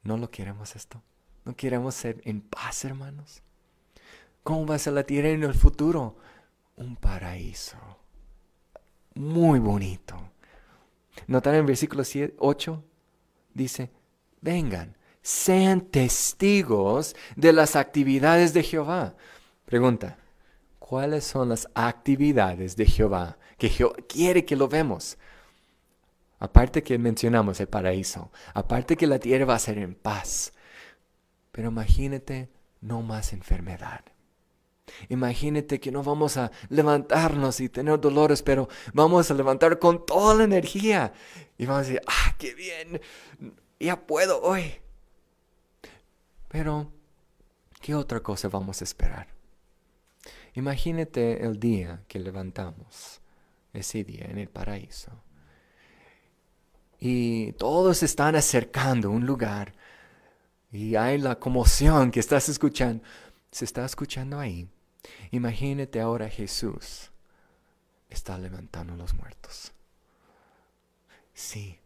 ¿No 0.04 0.18
lo 0.18 0.30
queremos 0.30 0.76
esto? 0.76 1.02
¿No 1.46 1.56
queremos 1.56 1.96
ser 1.96 2.22
en 2.26 2.42
paz, 2.42 2.86
hermanos? 2.86 3.42
¿Cómo 4.44 4.66
va 4.66 4.76
a 4.76 4.80
ser 4.80 4.94
la 4.94 5.04
tierra 5.04 5.30
en 5.30 5.44
el 5.44 5.54
futuro? 5.54 6.18
Un 6.76 6.96
paraíso. 6.96 7.78
Muy 9.16 9.60
bonito. 9.60 10.18
¿Notaron 11.28 11.60
en 11.62 11.66
versículo 11.68 12.04
8? 12.40 12.84
Dice, 13.54 13.92
vengan, 14.42 14.98
sean 15.22 15.82
testigos 15.82 17.16
de 17.36 17.54
las 17.54 17.76
actividades 17.76 18.54
de 18.54 18.64
Jehová. 18.64 19.16
Pregunta, 19.66 20.18
¿cuáles 20.80 21.24
son 21.24 21.50
las 21.50 21.68
actividades 21.74 22.76
de 22.76 22.86
Jehová 22.86 23.38
que 23.58 23.70
Jehová 23.70 23.96
quiere 24.08 24.46
que 24.46 24.56
lo 24.56 24.68
vemos? 24.68 25.18
Aparte 26.40 26.84
que 26.84 26.98
mencionamos 26.98 27.60
el 27.62 27.68
paraíso, 27.68 28.32
aparte 28.54 28.98
que 28.98 29.08
la 29.08 29.20
tierra 29.20 29.46
va 29.46 29.56
a 29.56 29.60
ser 29.60 29.78
en 29.78 29.96
paz, 29.96 30.52
pero 31.54 31.70
imagínate 31.70 32.50
no 32.82 33.02
más 33.02 33.32
enfermedad. 33.32 34.04
Imagínate 35.10 35.80
que 35.80 35.92
no 35.92 36.04
vamos 36.04 36.38
a 36.38 36.52
levantarnos 36.70 37.60
y 37.60 37.70
tener 37.70 38.00
dolores, 38.00 38.42
pero 38.42 38.70
vamos 38.94 39.30
a 39.30 39.34
levantar 39.34 39.80
con 39.80 40.06
toda 40.06 40.36
la 40.36 40.44
energía. 40.44 41.14
Y 41.58 41.66
vamos 41.66 41.86
a 41.86 41.88
decir, 41.88 42.02
ah, 42.08 42.36
qué 42.38 42.54
bien, 42.54 43.02
ya 43.80 44.06
puedo 44.06 44.42
hoy. 44.42 44.74
Pero, 46.50 46.92
¿qué 47.82 47.96
otra 47.96 48.22
cosa 48.22 48.48
vamos 48.48 48.82
a 48.82 48.84
esperar? 48.84 49.28
Imagínate 50.56 51.44
el 51.44 51.60
día 51.60 52.04
que 52.08 52.20
levantamos, 52.20 53.22
ese 53.74 54.04
día 54.04 54.26
en 54.26 54.38
el 54.38 54.50
paraíso. 54.50 55.12
Y 57.00 57.54
todos 57.54 58.04
están 58.04 58.36
acercando 58.36 59.10
a 59.10 59.12
un 59.12 59.26
lugar. 59.26 59.74
Y 60.72 60.96
hay 60.96 61.18
la 61.18 61.40
conmoción 61.40 62.12
que 62.12 62.20
estás 62.20 62.48
escuchando. 62.50 63.04
Se 63.52 63.66
está 63.66 63.84
escuchando 63.84 64.40
ahí. 64.40 64.70
Imagínate 65.32 66.00
ahora 66.00 66.30
Jesús 66.30 67.12
está 68.10 68.38
levantando 68.38 68.96
los 68.96 69.14
muertos. 69.14 69.72
Sí. 71.34 71.80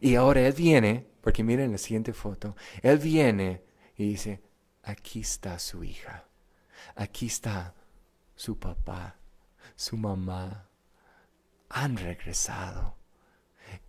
Y 0.00 0.14
ahora 0.14 0.40
Él 0.40 0.54
viene, 0.54 1.06
porque 1.20 1.44
miren 1.44 1.72
la 1.72 1.78
siguiente 1.78 2.12
foto, 2.12 2.56
Él 2.82 2.98
viene 2.98 3.62
y 3.96 4.08
dice, 4.08 4.42
aquí 4.82 5.20
está 5.20 5.58
su 5.58 5.84
hija, 5.84 6.24
aquí 6.96 7.26
está 7.26 7.74
su 8.34 8.58
papá, 8.58 9.16
su 9.76 9.96
mamá, 9.96 10.68
han 11.68 11.96
regresado. 11.96 12.96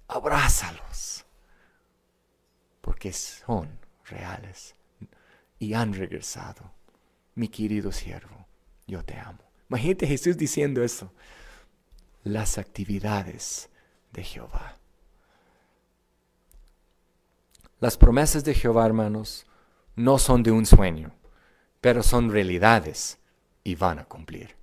Abrázalos, 0.07 1.25
porque 2.81 3.11
son 3.13 3.79
reales 4.05 4.75
y 5.59 5.73
han 5.73 5.93
regresado. 5.93 6.71
Mi 7.35 7.47
querido 7.47 7.91
siervo, 7.91 8.44
yo 8.87 9.03
te 9.03 9.17
amo. 9.19 9.39
Imagínate 9.69 10.07
Jesús 10.07 10.37
diciendo 10.37 10.83
eso. 10.83 11.11
Las 12.23 12.57
actividades 12.57 13.69
de 14.11 14.23
Jehová. 14.23 14.77
Las 17.79 17.97
promesas 17.97 18.43
de 18.43 18.53
Jehová, 18.53 18.85
hermanos, 18.85 19.45
no 19.95 20.17
son 20.17 20.43
de 20.43 20.51
un 20.51 20.65
sueño, 20.65 21.13
pero 21.81 22.03
son 22.03 22.31
realidades 22.31 23.19
y 23.63 23.75
van 23.75 23.99
a 23.99 24.05
cumplir. 24.05 24.55